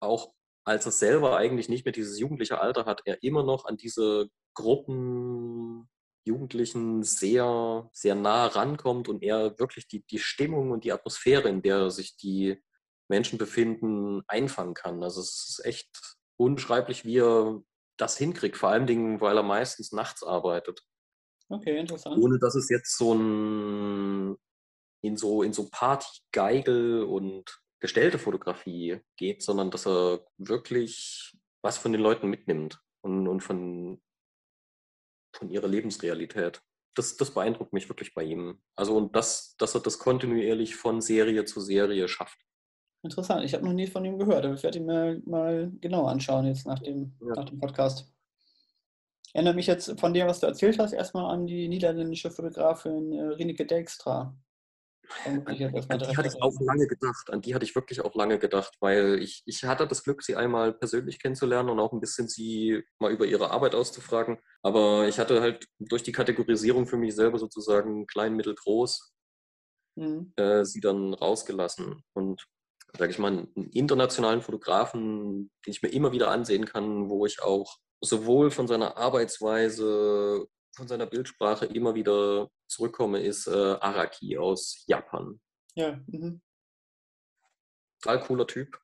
[0.00, 0.32] auch
[0.64, 4.28] als er selber eigentlich nicht mehr dieses jugendliche Alter hat, er immer noch an diese
[4.54, 5.88] Gruppen
[6.24, 11.62] Jugendlichen sehr, sehr nah rankommt und er wirklich die, die Stimmung und die Atmosphäre, in
[11.62, 12.62] der sich die
[13.08, 15.02] Menschen befinden, einfangen kann.
[15.02, 17.62] Also es ist echt unschreiblich, wie er
[17.96, 20.82] das hinkriegt, vor allen Dingen, weil er meistens nachts arbeitet.
[21.48, 22.18] Okay, interessant.
[22.18, 24.36] Ohne dass es jetzt so ein
[25.02, 31.92] in so, in so Party-Geigel und gestellte Fotografie geht, sondern dass er wirklich was von
[31.92, 34.00] den Leuten mitnimmt und, und von,
[35.34, 36.62] von ihrer Lebensrealität.
[36.94, 38.62] Das, das beeindruckt mich wirklich bei ihm.
[38.76, 42.38] Also und das, dass er das kontinuierlich von Serie zu Serie schafft.
[43.02, 46.06] Interessant, ich habe noch nie von ihm gehört, aber ich werde ihn mal, mal genau
[46.06, 47.34] anschauen jetzt nach dem, ja.
[47.34, 48.12] nach dem Podcast.
[49.32, 53.22] Erinnert mich jetzt von dem, was du erzählt hast, erstmal an die niederländische Fotografin äh,
[53.22, 54.36] Rineke Dijkstra.
[55.24, 57.30] An die hatte ich auch lange gedacht.
[57.30, 60.36] An die hatte ich wirklich auch lange gedacht, weil ich, ich hatte das Glück, sie
[60.36, 64.38] einmal persönlich kennenzulernen und auch ein bisschen sie mal über ihre Arbeit auszufragen.
[64.62, 69.12] Aber ich hatte halt durch die Kategorisierung für mich selber sozusagen klein, mittel, groß
[69.96, 70.32] mhm.
[70.36, 72.02] äh, sie dann rausgelassen.
[72.14, 72.46] Und
[72.96, 77.42] sage ich mal, einen internationalen Fotografen, den ich mir immer wieder ansehen kann, wo ich
[77.42, 83.50] auch sowohl von seiner Arbeitsweise, von seiner Bildsprache immer wieder zurückkomme, ist äh,
[83.80, 85.40] Araki aus Japan.
[85.74, 85.98] Ja.
[86.06, 86.42] Mhm.
[88.00, 88.78] Total cooler Typ.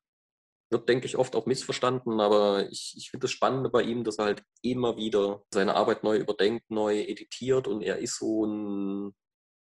[0.71, 4.19] Wird, denke ich, oft auch missverstanden, aber ich, ich finde das Spannende bei ihm, dass
[4.19, 9.15] er halt immer wieder seine Arbeit neu überdenkt, neu editiert und er ist so ein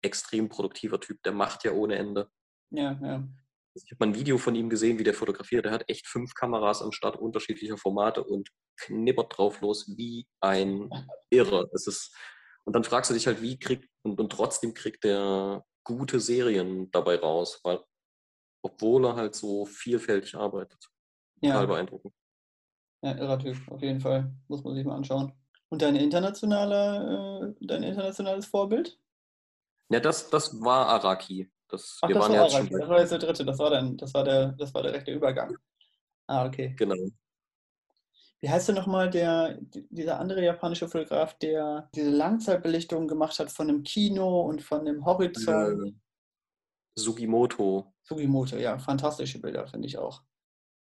[0.02, 2.30] extrem produktiver Typ, der macht ja ohne Ende.
[2.72, 3.28] Ja, ja.
[3.76, 5.66] Ich habe mal ein Video von ihm gesehen, wie der fotografiert.
[5.66, 10.90] Der hat echt fünf Kameras am Start unterschiedlicher Formate und knippert drauf los wie ein
[11.30, 11.68] Irrer.
[11.74, 12.16] Es ist,
[12.64, 16.90] und dann fragst du dich halt, wie kriegt, und, und trotzdem kriegt der gute Serien
[16.92, 17.84] dabei raus, weil,
[18.64, 20.80] obwohl er halt so vielfältig arbeitet.
[21.42, 21.66] Total ja.
[21.66, 22.14] beeindruckend.
[23.04, 24.34] Ja, irrer Typ, auf jeden Fall.
[24.48, 25.34] Muss man sich mal anschauen.
[25.70, 28.98] Und dein, internationale, äh, dein internationales Vorbild?
[29.90, 31.52] Ja, das, das war Araki.
[31.68, 33.70] Das, Ach, wir das waren war ja schon das war jetzt der dritte, das war,
[33.70, 35.56] dann, das war der, das war der rechte Übergang.
[36.28, 36.76] Ah, okay.
[36.78, 36.96] Genau.
[38.42, 43.70] Wie heißt denn nochmal der, dieser andere japanische Fotograf, der diese Langzeitbelichtung gemacht hat von
[43.70, 45.88] einem Kino und von dem Horizont?
[45.88, 45.94] Äh,
[46.96, 47.94] Sugimoto.
[48.04, 50.22] Sugimoto, ja, fantastische Bilder, finde ich auch.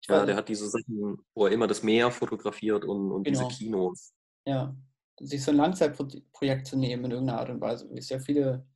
[0.02, 3.48] Ich ja, der hat diese Sachen, wo er immer das Meer fotografiert und, und genau.
[3.48, 4.14] diese Kinos.
[4.46, 4.76] Ja,
[5.20, 8.68] sich so ein Langzeitprojekt zu nehmen in irgendeiner Art und Weise, wie es ja viele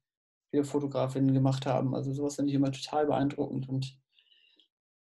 [0.49, 1.95] viele Fotografinnen gemacht haben.
[1.95, 3.97] Also sowas finde ich immer total beeindruckend und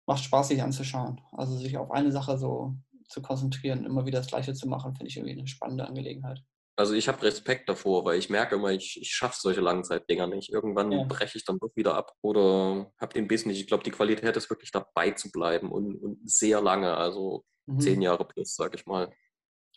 [0.06, 1.22] macht Spaß, sich anzuschauen.
[1.32, 2.76] Also sich auf eine Sache so
[3.10, 6.44] zu konzentrieren, immer wieder das Gleiche zu machen, finde ich irgendwie eine spannende Angelegenheit.
[6.80, 10.52] Also ich habe Respekt davor, weil ich merke immer, ich, ich schaffe solche Langzeitdinger nicht.
[10.52, 11.04] Irgendwann ja.
[11.06, 13.60] breche ich dann doch wieder ab oder habe den Biss nicht.
[13.60, 17.80] Ich glaube, die Qualität ist wirklich dabei zu bleiben und, und sehr lange, also mhm.
[17.80, 19.12] zehn Jahre plus, sage ich mal.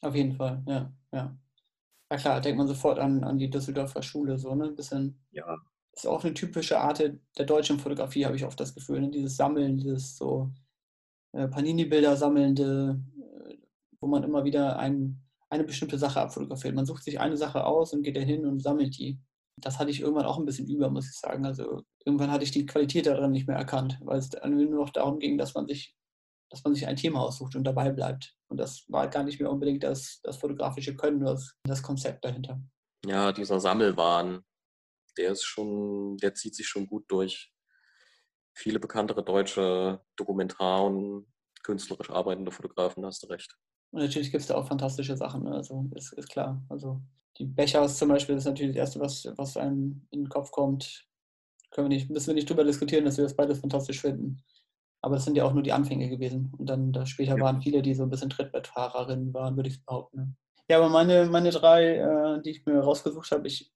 [0.03, 1.39] Auf jeden Fall, ja, ja.
[2.11, 4.65] Na klar, denkt man sofort an, an die Düsseldorfer Schule, so, ne?
[4.65, 5.23] Ein bisschen.
[5.31, 5.57] Ja.
[5.93, 9.01] Ist auch eine typische Art der deutschen Fotografie, habe ich oft das Gefühl.
[9.01, 9.11] Ne?
[9.11, 10.51] Dieses Sammeln, dieses so
[11.33, 13.01] äh, Panini-Bilder sammelnde,
[13.49, 13.57] äh,
[14.01, 15.21] wo man immer wieder ein,
[15.51, 16.75] eine bestimmte Sache abfotografiert.
[16.75, 19.19] Man sucht sich eine Sache aus und geht dahin und sammelt die.
[19.57, 21.45] Das hatte ich irgendwann auch ein bisschen über, muss ich sagen.
[21.45, 25.19] Also irgendwann hatte ich die Qualität darin nicht mehr erkannt, weil es nur noch darum
[25.19, 25.97] ging, dass man sich
[26.51, 28.35] dass man sich ein Thema aussucht und dabei bleibt.
[28.49, 32.61] Und das war gar nicht mehr unbedingt das, das fotografische Können, das, das Konzept dahinter.
[33.07, 34.45] Ja, dieser Sammelwahn,
[35.17, 37.53] der ist schon, der zieht sich schon gut durch.
[38.53, 41.27] Viele bekanntere deutsche Dokumentar- und
[41.63, 43.57] künstlerisch arbeitende Fotografen, da hast du recht.
[43.93, 45.55] Und natürlich gibt es da auch fantastische Sachen, ne?
[45.55, 46.63] also ist, ist klar.
[46.69, 47.01] Also
[47.39, 51.07] die Bechers zum Beispiel ist natürlich das Erste, was, was einem in den Kopf kommt.
[51.71, 54.43] Können wir nicht, müssen wir nicht drüber diskutieren, dass wir das beides fantastisch finden.
[55.03, 56.53] Aber das sind ja auch nur die Anfänge gewesen.
[56.59, 57.43] Und dann da später ja.
[57.43, 60.37] waren viele, die so ein bisschen Trittbettfahrerinnen waren, würde ich behaupten.
[60.69, 63.73] Ja, aber meine, meine drei, äh, die ich mir rausgesucht habe, ich,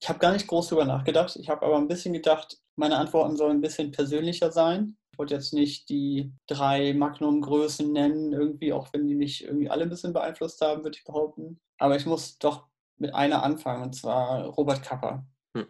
[0.00, 1.36] ich habe gar nicht groß drüber nachgedacht.
[1.36, 4.96] Ich habe aber ein bisschen gedacht, meine Antworten sollen ein bisschen persönlicher sein.
[5.12, 9.82] Ich wollte jetzt nicht die drei Magnum-Größen nennen, irgendwie, auch wenn die mich irgendwie alle
[9.82, 11.60] ein bisschen beeinflusst haben, würde ich behaupten.
[11.78, 15.26] Aber ich muss doch mit einer anfangen, und zwar Robert Kapper.
[15.56, 15.66] Hm.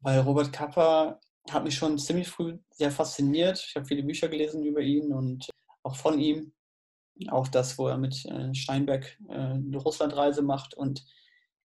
[0.00, 1.20] Weil Robert Kapper
[1.52, 3.64] hat mich schon ziemlich früh sehr fasziniert.
[3.66, 5.48] Ich habe viele Bücher gelesen über ihn und
[5.82, 6.52] auch von ihm.
[7.28, 10.74] Auch das, wo er mit äh, Steinbeck äh, eine Russlandreise macht.
[10.74, 11.04] Und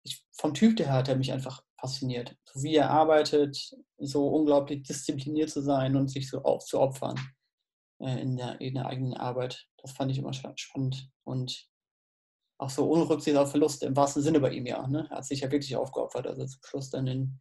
[0.03, 2.37] ich, vom Typ her hat er mich einfach fasziniert.
[2.45, 7.19] So wie er arbeitet, so unglaublich diszipliniert zu sein und sich so aufzuopfern
[7.99, 9.67] äh, in, der, in der eigenen Arbeit.
[9.77, 11.09] Das fand ich immer spannend.
[11.23, 11.67] Und
[12.57, 14.87] auch so ohne Rücksicht auf Verlust, im wahrsten Sinne bei ihm ja.
[14.87, 15.07] Ne?
[15.09, 16.27] Er hat sich ja wirklich aufgeopfert.
[16.27, 17.39] Also zum Schluss dann in,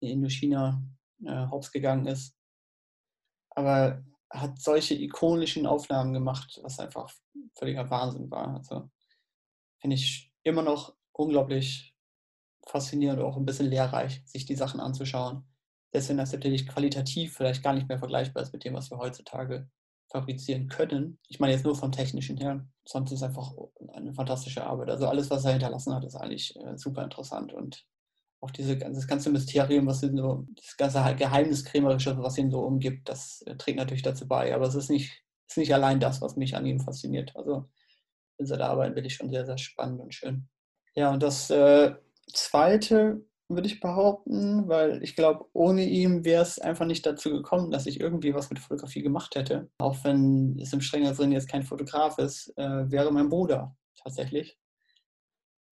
[0.00, 0.82] in Indochina
[1.24, 2.36] äh, hops gegangen ist.
[3.50, 7.12] Aber hat solche ikonischen Aufnahmen gemacht, was einfach
[7.54, 8.54] völliger Wahnsinn war.
[8.54, 8.88] Also
[9.80, 11.94] finde ich immer noch unglaublich
[12.66, 15.44] faszinierend und auch ein bisschen lehrreich, sich die Sachen anzuschauen.
[15.92, 18.98] Selbst wenn das natürlich qualitativ vielleicht gar nicht mehr vergleichbar ist mit dem, was wir
[18.98, 19.68] heutzutage
[20.08, 21.18] fabrizieren können.
[21.28, 22.66] Ich meine jetzt nur vom Technischen her.
[22.84, 23.52] Sonst ist es einfach
[23.92, 24.90] eine fantastische Arbeit.
[24.90, 27.86] Also alles, was er hinterlassen hat, ist eigentlich äh, super interessant und
[28.40, 33.08] auch diese, das ganze Mysterium, was ihn so, das ganze Geheimniskrämerische, was ihn so umgibt,
[33.08, 34.54] das äh, trägt natürlich dazu bei.
[34.54, 37.36] Aber es ist nicht, ist nicht allein das, was mich an ihm fasziniert.
[37.36, 37.68] Also
[38.38, 40.48] in seiner Arbeit bin ich schon sehr, sehr spannend und schön.
[40.94, 41.94] Ja, und das äh,
[42.32, 47.70] Zweite würde ich behaupten, weil ich glaube, ohne ihn wäre es einfach nicht dazu gekommen,
[47.70, 49.68] dass ich irgendwie was mit Fotografie gemacht hätte.
[49.78, 54.56] Auch wenn es im strengen Sinn jetzt kein Fotograf ist, äh, wäre mein Bruder tatsächlich.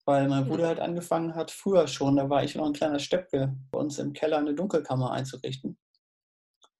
[0.09, 3.55] Weil mein Bruder halt angefangen hat, früher schon, da war ich noch ein kleiner Steppke,
[3.69, 5.77] bei uns im Keller eine Dunkelkammer einzurichten.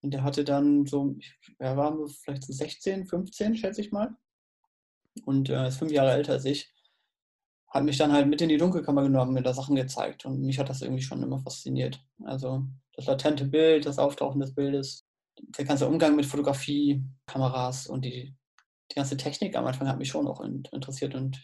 [0.02, 1.14] Und der hatte dann so,
[1.58, 4.16] er war vielleicht so 16, 15, schätze ich mal.
[5.26, 6.74] Und äh, ist fünf Jahre älter als ich
[7.68, 10.58] hat mich dann halt mit in die Dunkelkammer genommen, mir da Sachen gezeigt und mich
[10.58, 12.04] hat das irgendwie schon immer fasziniert.
[12.24, 15.06] Also das latente Bild, das Auftauchen des Bildes,
[15.38, 18.36] der ganze Umgang mit Fotografie, Kameras und die,
[18.90, 21.40] die ganze Technik am Anfang hat mich schon auch interessiert und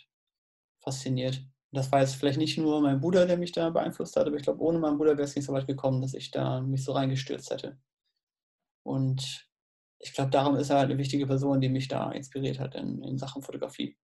[0.82, 1.46] fasziniert.
[1.76, 4.42] Das war jetzt vielleicht nicht nur mein Bruder, der mich da beeinflusst hat, aber ich
[4.42, 6.92] glaube, ohne meinen Bruder wäre es nicht so weit gekommen, dass ich da mich so
[6.92, 7.78] reingestürzt hätte.
[8.82, 9.46] Und
[9.98, 13.02] ich glaube, darum ist er halt eine wichtige Person, die mich da inspiriert hat in,
[13.02, 13.96] in Sachen Fotografie.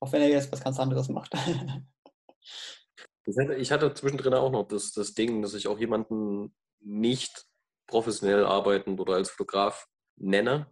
[0.00, 1.32] Auch wenn er jetzt was ganz anderes macht.
[3.26, 7.46] Ich hatte zwischendrin auch noch das, das Ding, dass ich auch jemanden nicht
[7.86, 10.70] professionell arbeitend oder als Fotograf nenne.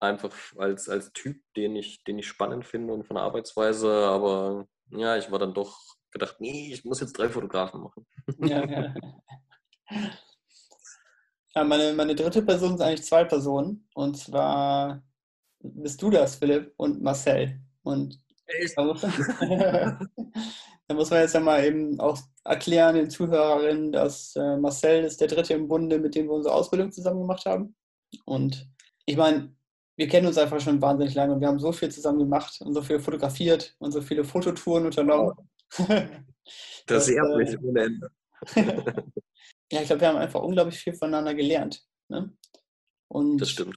[0.00, 4.06] Einfach als, als Typ, den ich, den ich spannend finde und von der Arbeitsweise.
[4.06, 5.78] Aber ja, ich war dann doch
[6.10, 8.06] gedacht, nee, ich muss jetzt drei Fotografen machen.
[8.38, 8.94] Ja, ja.
[11.54, 13.88] ja meine, meine dritte Person sind eigentlich zwei Personen.
[13.94, 15.02] Und zwar
[15.60, 17.60] bist du das, Philipp, und Marcel.
[17.82, 18.18] Und
[18.76, 19.00] da muss,
[20.88, 25.20] da muss man jetzt ja mal eben auch erklären den Zuhörerinnen, dass äh, Marcel ist
[25.20, 27.76] der Dritte im Bunde, mit dem wir unsere Ausbildung zusammen gemacht haben.
[28.24, 28.68] Und
[29.06, 29.54] ich meine,
[30.00, 32.72] wir kennen uns einfach schon wahnsinnig lange und wir haben so viel zusammen gemacht und
[32.72, 35.34] so viel fotografiert und so viele Fototouren unternommen.
[36.86, 38.10] Das ehrt mich äh, ohne Ende.
[39.70, 41.86] ja, ich glaube, wir haben einfach unglaublich viel voneinander gelernt.
[42.08, 42.36] Ne?
[43.06, 43.76] Und das stimmt.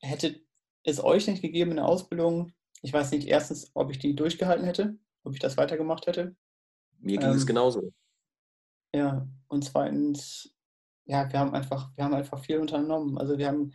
[0.00, 0.40] Hätte
[0.84, 4.64] es euch nicht gegeben in der Ausbildung, ich weiß nicht, erstens, ob ich die durchgehalten
[4.64, 6.34] hätte, ob ich das weitergemacht hätte.
[7.00, 7.92] Mir ging ähm, es genauso.
[8.94, 10.54] Ja, und zweitens,
[11.04, 13.18] ja, wir haben einfach, wir haben einfach viel unternommen.
[13.18, 13.74] Also wir haben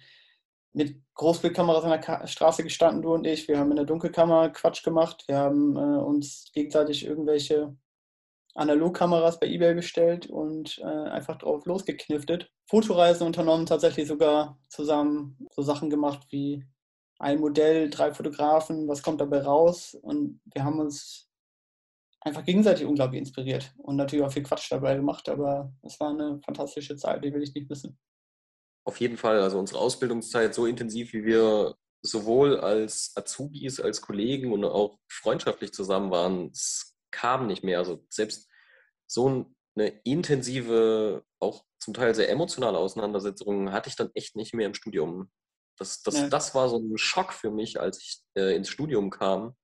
[0.73, 3.47] mit Großbildkameras an der Ka Straße gestanden, du und ich.
[3.47, 5.23] Wir haben in der Dunkelkammer Quatsch gemacht.
[5.27, 7.75] Wir haben äh, uns gegenseitig irgendwelche
[8.55, 12.51] Analogkameras bei eBay bestellt und äh, einfach drauf losgekniftet.
[12.65, 16.65] Fotoreisen unternommen, tatsächlich sogar zusammen so Sachen gemacht wie
[17.19, 19.95] ein Modell, drei Fotografen, was kommt dabei raus?
[20.01, 21.29] Und wir haben uns
[22.21, 26.39] einfach gegenseitig unglaublich inspiriert und natürlich auch viel Quatsch dabei gemacht, aber es war eine
[26.43, 27.97] fantastische Zeit, die will ich nicht missen.
[28.85, 34.51] Auf jeden Fall, also unsere Ausbildungszeit so intensiv, wie wir sowohl als Azubis, als Kollegen
[34.51, 37.79] und auch freundschaftlich zusammen waren, es kam nicht mehr.
[37.79, 38.49] Also selbst
[39.07, 44.67] so eine intensive, auch zum Teil sehr emotionale Auseinandersetzung hatte ich dann echt nicht mehr
[44.67, 45.31] im Studium.
[45.77, 46.27] Das, das, ja.
[46.29, 49.55] das war so ein Schock für mich, als ich äh, ins Studium kam.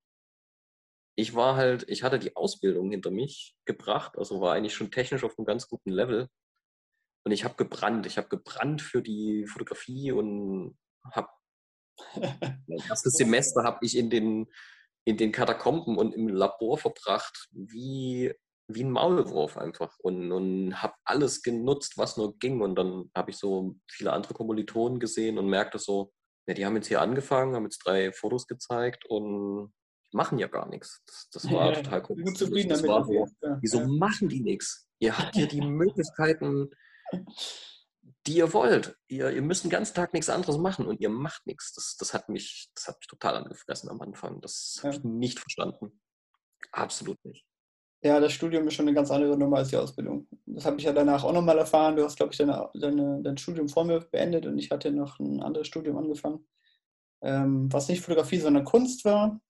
[1.16, 5.24] Ich war halt, ich hatte die Ausbildung hinter mich gebracht, also war eigentlich schon technisch
[5.24, 6.30] auf einem ganz guten Level.
[7.26, 8.06] Und ich habe gebrannt.
[8.06, 10.78] Ich habe gebrannt für die Fotografie und
[11.12, 11.30] habe
[12.16, 14.48] mein erstes Semester habe ich in den,
[15.06, 18.34] in den Katakomben und im Labor verbracht, wie
[18.70, 22.62] wie ein Maulwurf einfach und, und habe alles genutzt, was nur ging.
[22.62, 26.14] Und dann habe ich so viele andere Kommilitonen gesehen und merkte so,
[26.48, 29.74] ja, die haben jetzt hier angefangen, haben jetzt drei Fotos gezeigt und
[30.12, 31.02] machen ja gar nichts.
[31.06, 32.26] Das, das war ja, total komisch.
[32.26, 33.20] Gut zufrieden das, das damit.
[33.20, 34.88] War so, wieso machen die nichts?
[35.00, 36.70] Ihr habt ja die Möglichkeiten,
[38.28, 38.96] die ihr wollt.
[39.08, 41.74] Ihr, ihr müsst den ganzen Tag nichts anderes machen und ihr macht nichts.
[41.74, 44.42] Das, das, hat, mich, das hat mich total angefressen am Anfang.
[44.42, 44.90] Das ja.
[44.90, 46.00] habe ich nicht verstanden.
[46.72, 47.46] Absolut nicht.
[48.02, 50.28] Ja, das Studium ist schon eine ganz andere Nummer als die Ausbildung.
[50.46, 51.98] Das habe ich ja danach auch nochmal erfahren.
[51.98, 55.20] Du hast, glaube ich, deine, deine, dein Studium vor mir beendet und ich hatte noch
[55.20, 56.48] ein anderes Studium angefangen,
[57.22, 59.42] ähm, was nicht Fotografie, sondern Kunst war.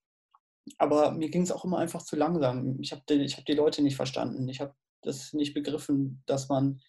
[0.78, 2.80] Aber mir ging es auch immer einfach zu langsam.
[2.80, 4.48] Ich habe die, hab die Leute nicht verstanden.
[4.48, 6.80] Ich habe das nicht begriffen, dass man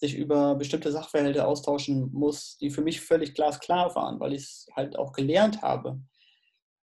[0.00, 4.66] sich über bestimmte Sachverhalte austauschen muss, die für mich völlig glasklar waren, weil ich es
[4.74, 6.00] halt auch gelernt habe.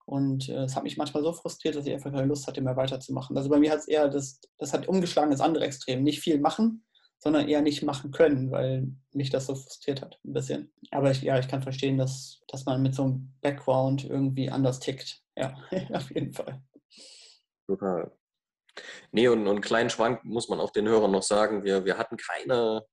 [0.06, 2.78] Und äh, es hat mich manchmal so frustriert, dass ich einfach keine Lust hatte, mehr
[2.78, 3.36] weiterzumachen.
[3.36, 6.04] Also bei mir hat es eher das, das hat umgeschlagen das andere Extrem.
[6.04, 6.86] Nicht viel machen,
[7.18, 10.72] sondern eher nicht machen können, weil mich das so frustriert hat, ein bisschen.
[10.92, 14.80] Aber ich, ja, ich kann verstehen, dass, dass man mit so einem Background irgendwie anders
[14.80, 15.24] tickt.
[15.36, 15.58] Ja,
[15.94, 16.62] auf jeden Fall.
[17.66, 18.12] Total.
[19.12, 21.64] Nee, und, und einen kleinen Schwank muss man auch den Hörern noch sagen.
[21.64, 22.86] Wir, wir hatten keine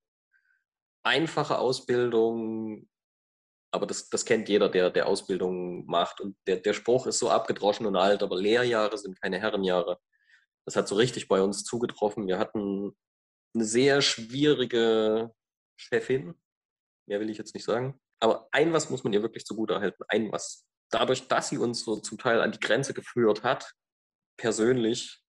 [1.05, 2.89] einfache Ausbildung,
[3.71, 6.21] aber das, das kennt jeder, der, der Ausbildung macht.
[6.21, 9.99] Und der, der Spruch ist so abgedroschen und alt, aber Lehrjahre sind keine Herrenjahre.
[10.65, 12.27] Das hat so richtig bei uns zugetroffen.
[12.27, 12.97] Wir hatten
[13.55, 15.33] eine sehr schwierige
[15.77, 16.35] Chefin,
[17.07, 18.01] mehr will ich jetzt nicht sagen.
[18.21, 20.03] Aber ein was muss man ihr wirklich zugute halten.
[20.09, 20.65] Ein was.
[20.91, 23.73] Dadurch, dass sie uns so zum Teil an die Grenze geführt hat,
[24.39, 25.23] persönlich,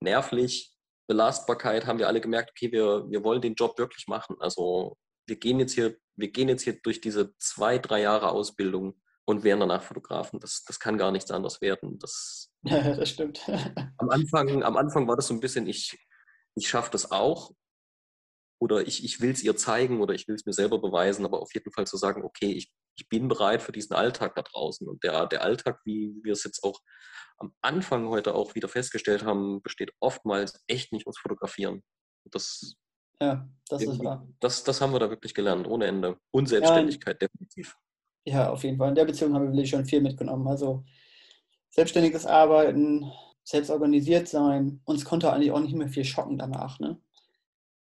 [0.00, 0.76] nervlich,
[1.08, 4.36] Belastbarkeit, haben wir alle gemerkt, okay, wir, wir wollen den Job wirklich machen.
[4.40, 4.96] Also
[5.26, 9.44] wir gehen jetzt hier, wir gehen jetzt hier durch diese zwei, drei Jahre Ausbildung und
[9.44, 10.40] werden danach Fotografen.
[10.40, 11.98] Das, das kann gar nichts anderes werden.
[11.98, 13.40] Das, ja, das stimmt.
[13.98, 15.98] am, Anfang, am Anfang war das so ein bisschen, ich,
[16.54, 17.52] ich schaffe das auch
[18.60, 21.40] oder ich, ich will es ihr zeigen oder ich will es mir selber beweisen, aber
[21.40, 24.88] auf jeden Fall zu sagen, okay, ich, ich bin bereit für diesen Alltag da draußen.
[24.88, 26.80] Und der, der Alltag, wie wir es jetzt auch
[27.38, 31.82] am Anfang heute auch wieder festgestellt haben, besteht oftmals echt nicht ums Fotografieren.
[32.30, 32.76] Das,
[33.24, 34.26] ja, das ist wahr.
[34.40, 36.16] Das, das haben wir da wirklich gelernt, ohne Ende.
[36.30, 37.76] Und Selbstständigkeit, ja, definitiv.
[38.26, 38.90] Ja, auf jeden Fall.
[38.90, 40.46] In der Beziehung haben wir wirklich schon viel mitgenommen.
[40.46, 40.84] Also
[41.70, 43.10] selbstständiges Arbeiten,
[43.42, 44.80] selbst organisiert sein.
[44.84, 46.78] Uns konnte eigentlich auch nicht mehr viel schocken danach.
[46.78, 46.98] Ne?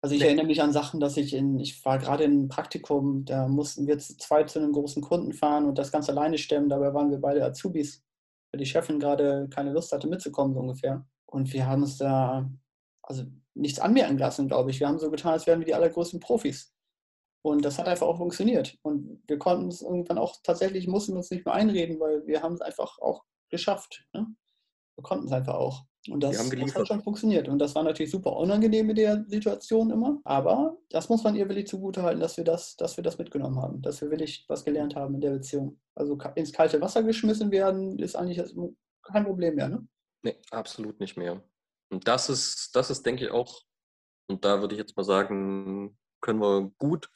[0.00, 0.26] Also ich nee.
[0.26, 3.98] erinnere mich an Sachen, dass ich in, ich war gerade in Praktikum, da mussten wir
[3.98, 6.68] zu zweit zu einem großen Kunden fahren und das Ganze alleine stemmen.
[6.68, 8.04] Dabei waren wir beide Azubis,
[8.52, 11.06] weil die Chefin gerade keine Lust hatte mitzukommen, so ungefähr.
[11.26, 12.50] Und wir haben uns da
[13.02, 13.24] also
[13.58, 14.80] nichts anmerken lassen, glaube ich.
[14.80, 16.72] Wir haben so getan, als wären wir die allergrößten Profis.
[17.42, 18.76] Und das hat einfach auch funktioniert.
[18.82, 22.54] Und wir konnten es irgendwann auch tatsächlich, mussten uns nicht mehr einreden, weil wir haben
[22.54, 24.04] es einfach auch geschafft.
[24.12, 24.26] Ne?
[24.96, 25.84] Wir konnten es einfach auch.
[26.10, 27.48] Und das, das, hat schon funktioniert.
[27.48, 30.20] Und das war natürlich super unangenehm in der Situation immer.
[30.24, 33.82] Aber das muss man ihr willig zugutehalten, dass wir das, dass wir das mitgenommen haben,
[33.82, 35.78] dass wir willig was gelernt haben in der Beziehung.
[35.94, 38.42] Also ins kalte Wasser geschmissen werden, ist eigentlich
[39.02, 39.86] kein Problem mehr, ne?
[40.22, 41.42] Nee, absolut nicht mehr.
[41.90, 43.62] Und das ist, das ist, denke ich, auch,
[44.28, 47.08] und da würde ich jetzt mal sagen, können wir gut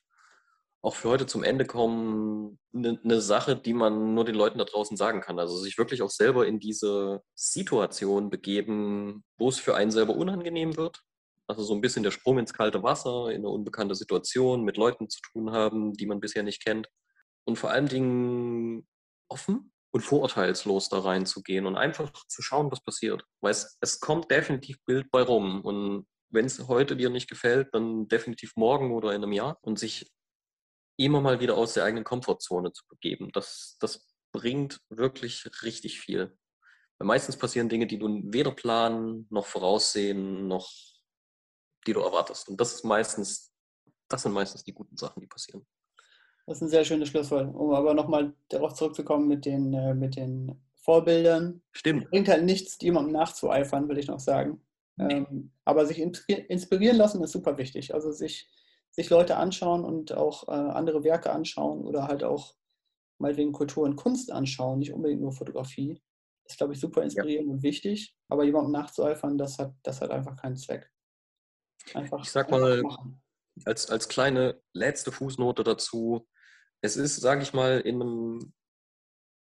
[0.83, 4.65] auch für heute zum Ende kommen, eine, eine Sache, die man nur den Leuten da
[4.65, 5.39] draußen sagen kann.
[5.39, 10.77] Also sich wirklich auch selber in diese Situation begeben, wo es für einen selber unangenehm
[10.77, 11.01] wird.
[11.47, 15.09] Also so ein bisschen der Sprung ins kalte Wasser, in eine unbekannte Situation, mit Leuten
[15.09, 16.89] zu tun haben, die man bisher nicht kennt.
[17.45, 18.87] Und vor allen Dingen
[19.29, 23.25] offen und vorurteilslos da reinzugehen und einfach zu schauen, was passiert.
[23.41, 25.61] Weil es, es kommt definitiv Bild bei rum.
[25.61, 29.59] Und wenn es heute dir nicht gefällt, dann definitiv morgen oder in einem Jahr.
[29.61, 30.11] Und sich
[30.97, 33.31] immer mal wieder aus der eigenen Komfortzone zu begeben.
[33.33, 36.37] Das, das bringt wirklich richtig viel.
[36.99, 40.71] Weil meistens passieren Dinge, die du weder planen, noch voraussehen, noch
[41.87, 42.49] die du erwartest.
[42.49, 43.53] Und das ist meistens,
[44.09, 45.67] das sind meistens die guten Sachen, die passieren.
[46.47, 47.55] Das ist ein sehr schönes Schlusswort.
[47.55, 51.63] Um aber nochmal darauf zurückzukommen mit den, äh, mit den Vorbildern.
[51.73, 52.11] Stimmt.
[52.11, 54.61] Bringt halt nichts, jemandem nachzueifern, würde ich noch sagen.
[54.99, 57.95] Ähm, aber sich inspirieren lassen ist super wichtig.
[57.95, 58.51] Also sich
[58.93, 62.55] sich Leute anschauen und auch äh, andere Werke anschauen oder halt auch
[63.19, 66.03] meinetwegen Kultur und Kunst anschauen, nicht unbedingt nur Fotografie.
[66.45, 67.55] Ist, glaube ich, super inspirierend ja.
[67.55, 68.15] und wichtig.
[68.29, 70.91] Aber jemandem nachzueifern, das hat, das hat einfach keinen Zweck.
[71.95, 72.83] Einfach, ich sag mal,
[73.65, 76.29] als, als kleine letzte Fußnote dazu,
[76.83, 78.53] es ist, sage ich mal, in einem,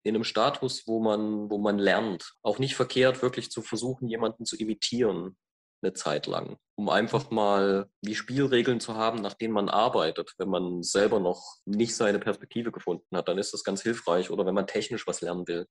[0.04, 4.44] in einem Status, wo man, wo man lernt, auch nicht verkehrt, wirklich zu versuchen, jemanden
[4.44, 5.36] zu imitieren
[5.82, 10.34] eine Zeit lang, um einfach mal die Spielregeln zu haben, nach denen man arbeitet.
[10.36, 14.30] Wenn man selber noch nicht seine Perspektive gefunden hat, dann ist das ganz hilfreich.
[14.30, 15.66] Oder wenn man technisch was lernen will.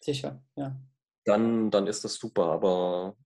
[0.00, 0.78] Sicher, ja.
[1.24, 3.16] Dann, dann ist das super, aber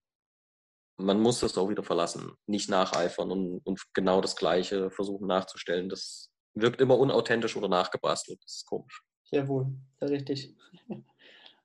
[0.97, 2.33] man muss das auch wieder verlassen.
[2.47, 5.89] Nicht nacheifern und, und genau das Gleiche versuchen nachzustellen.
[5.89, 8.39] Das wirkt immer unauthentisch oder nachgebastelt.
[8.43, 9.03] Das ist komisch.
[9.23, 9.67] Sehr wohl,
[9.99, 10.55] sehr richtig.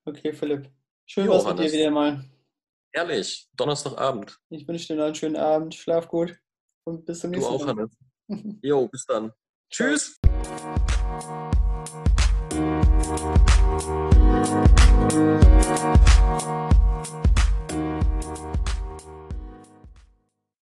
[0.04, 0.70] Okay, Philipp.
[1.04, 2.24] Schön jo, was mit dir wieder mal.
[2.92, 4.38] Ehrlich, Donnerstagabend.
[4.48, 5.74] Ich wünsche dir noch einen schönen Abend.
[5.74, 6.34] Schlaf gut
[6.84, 7.58] und bis zum nächsten Mal.
[7.58, 7.98] Du auch, Hannes.
[8.62, 9.32] jo, bis dann.
[9.68, 10.18] Tschüss.
[15.78, 16.68] Ciao.